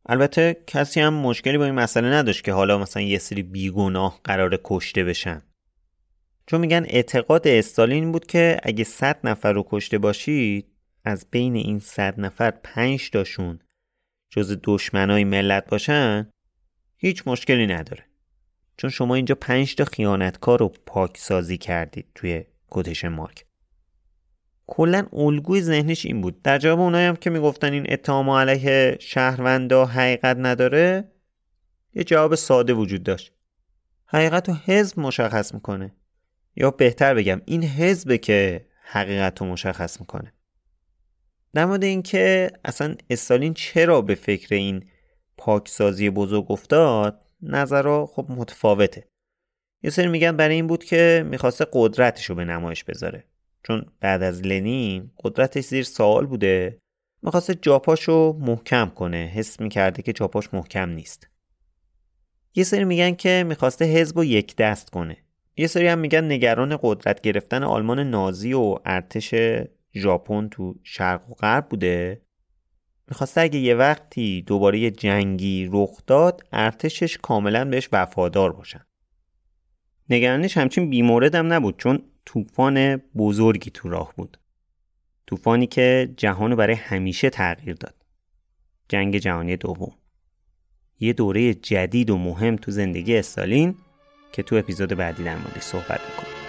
[0.07, 4.61] البته کسی هم مشکلی با این مسئله نداشت که حالا مثلا یه سری بیگناه قرار
[4.65, 5.43] کشته بشن.
[6.47, 10.67] چون میگن اعتقاد استالین بود که اگه 100 نفر رو کشته باشید
[11.05, 13.59] از بین این 100 نفر 5 تاشون
[14.31, 16.31] جز دشمنای ملت باشن
[16.97, 18.12] هیچ مشکلی نداره.
[18.83, 23.45] چون شما اینجا 5 تا خیانتکار رو پاکسازی کردید توی کتش مارک.
[24.67, 26.43] کلا الگوی ذهنش این بود.
[26.43, 31.13] در جواب اونایی هم که می‌گفتن این اتهام علیه شهروندا حقیقت نداره
[31.95, 33.33] یه جواب ساده وجود داشت.
[34.07, 35.93] حقیقت رو حزب مشخص می‌کنه.
[36.57, 40.33] یا بهتر بگم این حزبه که حقیقت رو مشخص می‌کنه.
[41.55, 44.85] در مورد اینکه اصلا استالین چرا به فکر این
[45.37, 49.09] پاکسازی بزرگ افتاد نظرها خب متفاوته.
[49.83, 53.25] یه سری میگن برای این بود که می‌خواسته قدرتش رو به نمایش بذاره.
[53.63, 56.79] چون بعد از لنین قدرتش زیر سوال بوده.
[57.23, 59.33] می‌خواسته جاپاش رو محکم کنه.
[59.35, 61.29] حس می‌کرده که جاپاش محکم نیست.
[62.55, 65.17] یه سری میگن که می‌خواسته حزب رو یک دست کنه.
[65.57, 69.35] یه سری هم میگن نگران قدرت گرفتن آلمان نازی و ارتش
[69.95, 72.23] ژاپن تو شرق و غرب بوده.
[73.13, 78.87] می‌خواسته اگه یه وقتی دوباره جنگی رخ داد ارتشش کاملا بهش وفادار باشن.
[80.11, 84.39] نگرانش همچین بیمورد هم نبود چون طوفان بزرگی تو راه بود.
[85.27, 87.95] طوفانی که جهان برای همیشه تغییر داد.
[88.89, 89.95] جنگ جهانی دوم.
[91.01, 93.75] یه دوره جدید و مهم تو زندگی استالین
[94.33, 96.42] که تو اپیزود بعدی در موردش صحبت می‌کنیم.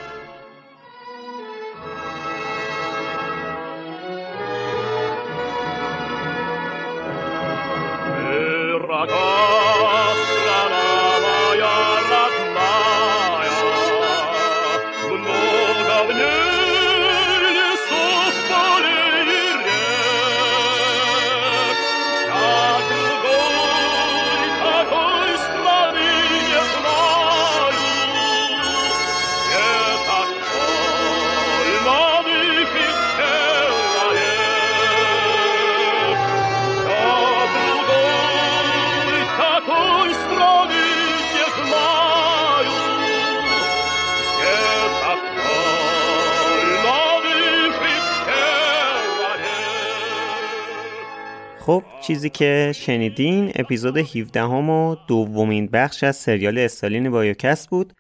[9.06, 9.33] Chicago.
[51.66, 57.94] خب چیزی که شنیدین اپیزود 17 هم و دومین بخش از سریال استالین بایوکست بود.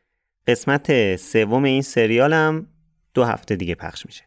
[0.48, 2.68] قسمت سوم این سریال هم
[3.14, 4.24] دو هفته دیگه پخش میشه.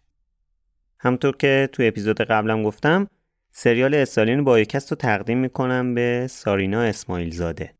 [0.98, 3.06] همطور که تو اپیزود قبلم گفتم
[3.52, 7.74] سریال استالین بایوکست رو تقدیم می‌کنم به سارینا اسماعیل زاده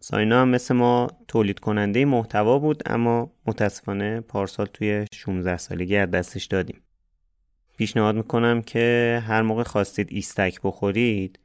[0.00, 6.10] سارینا هم مثل ما تولید کننده محتوا بود اما متاسفانه پارسال توی 16 سالگی از
[6.10, 6.83] دستش دادیم.
[7.76, 11.38] پیشنهاد می‌کنم که هر موقع خواستید ایستک بخورید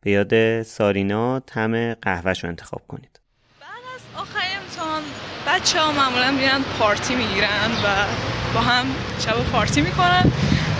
[0.00, 3.20] به یاد سارینا طعم قهوه‌ش رو انتخاب کنید.
[3.60, 5.02] بعد از آخر امتحان
[5.46, 8.06] بچه ها معمولا میرن پارتی می‌گیرن و
[8.54, 8.86] با هم
[9.18, 10.32] شب پارتی می‌کنن.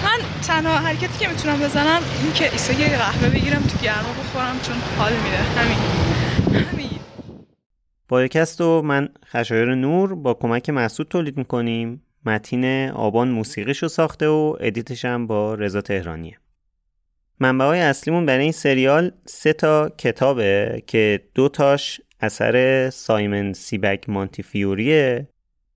[0.04, 4.76] من تنها حرکتی که می‌تونم بزنم اینه که ایستک قهوه بگیرم تو گرما بخورم چون
[4.98, 5.36] حال میده.
[5.36, 5.78] همین.
[6.66, 6.90] همین.
[8.08, 12.02] بایوکست و من خشایار نور با کمک مسعود تولید می‌کنیم.
[12.26, 16.38] متین آبان موسیقیشو ساخته و edit ش هم با رضا تهرانیه.
[17.40, 24.08] منبع های اصلیمون برای این سریال سه تا کتابه که دو تاش اثر سایمن سیبک
[24.08, 25.28] مانتیفیوریه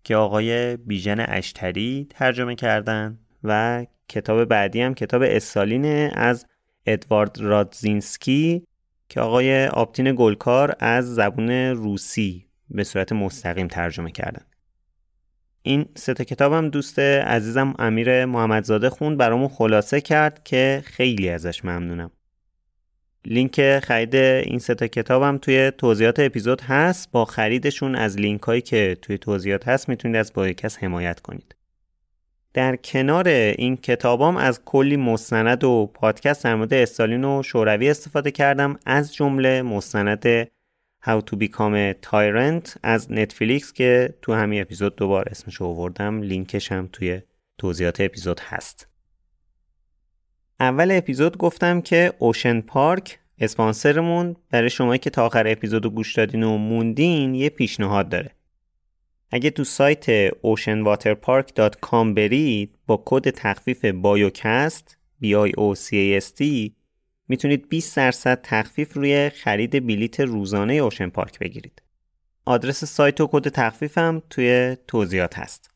[0.05, 6.47] که آقای بیژن اشتری ترجمه کردن و کتاب بعدی هم کتاب استالینه از
[6.87, 8.67] ادوارد رادزینسکی
[9.09, 14.45] که آقای آپتین گلکار از زبون روسی به صورت مستقیم ترجمه کردن.
[15.67, 22.11] این سه کتابم دوست عزیزم امیر محمدزاده خوند برامون خلاصه کرد که خیلی ازش ممنونم.
[23.27, 27.11] لینک خرید این سه کتابم توی توضیحات اپیزود هست.
[27.13, 31.55] با خریدشون از لینک هایی که توی توضیحات هست می‌تونید از بایوکست حمایت کنید.
[32.55, 38.31] در کنار این کتابام از کلی مستند و پادکست در مورد استالین و شوروی استفاده
[38.31, 38.79] کردم.
[38.87, 40.49] از جمله مستند
[41.07, 46.21] How to Become a Tyrant از نتفلیکس که تو همین اپیزود دوبار اسمش آوردم.
[46.21, 47.23] لینکش هم توی
[47.59, 48.89] توضیحات اپیزود هست.
[50.61, 56.43] اول اپیزود گفتم که اوشن پارک اسپانسرمون برای شما که تا آخر اپیزود گوش دادین
[56.43, 58.31] و موندین یه پیشنهاد داره.
[59.31, 66.71] اگه تو سایت oceanwaterpark.com برید با کد تخفیف بایوکست B-I-O-C-A-S-T
[67.29, 71.83] می‌تونید 20 درصد تخفیف روی خرید بلیت روزانه اوشن پارک بگیرید.
[72.45, 75.71] آدرس سایت و کد تخفیفم توی توضیحات هست.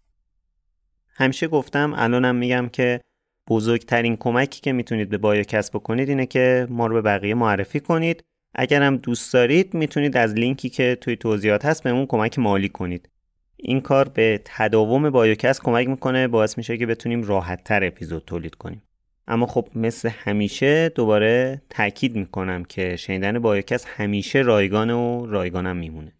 [1.09, 3.01] همیشه گفتم الانم میگم که
[3.49, 8.25] بزرگترین کمکی که می‌تونید به بایوکست بکنید اینه که ما رو به بقیه معرفی کنید.
[8.55, 13.09] اگرم دوست دارید می‌تونید از لینکی که توی توضیحات هست به اون کمک مالی کنید.
[13.57, 18.55] این کار به تداوم بایوکست کمک می‌کنه باعث میشه که بتونیم راحت تر اپیزود تولید
[18.55, 18.83] کنیم.
[19.28, 26.12] اما خب مثل همیشه دوباره تاکید می‌کنم که شنیدن بایوکست همیشه رایگان و رایگانم میمونه.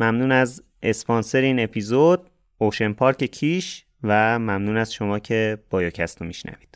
[0.00, 6.26] ممنون از اسپانسر این اپیزود اوشن پارک کیش و ممنون از شما که بایوکست رو
[6.26, 6.75] میشنوید.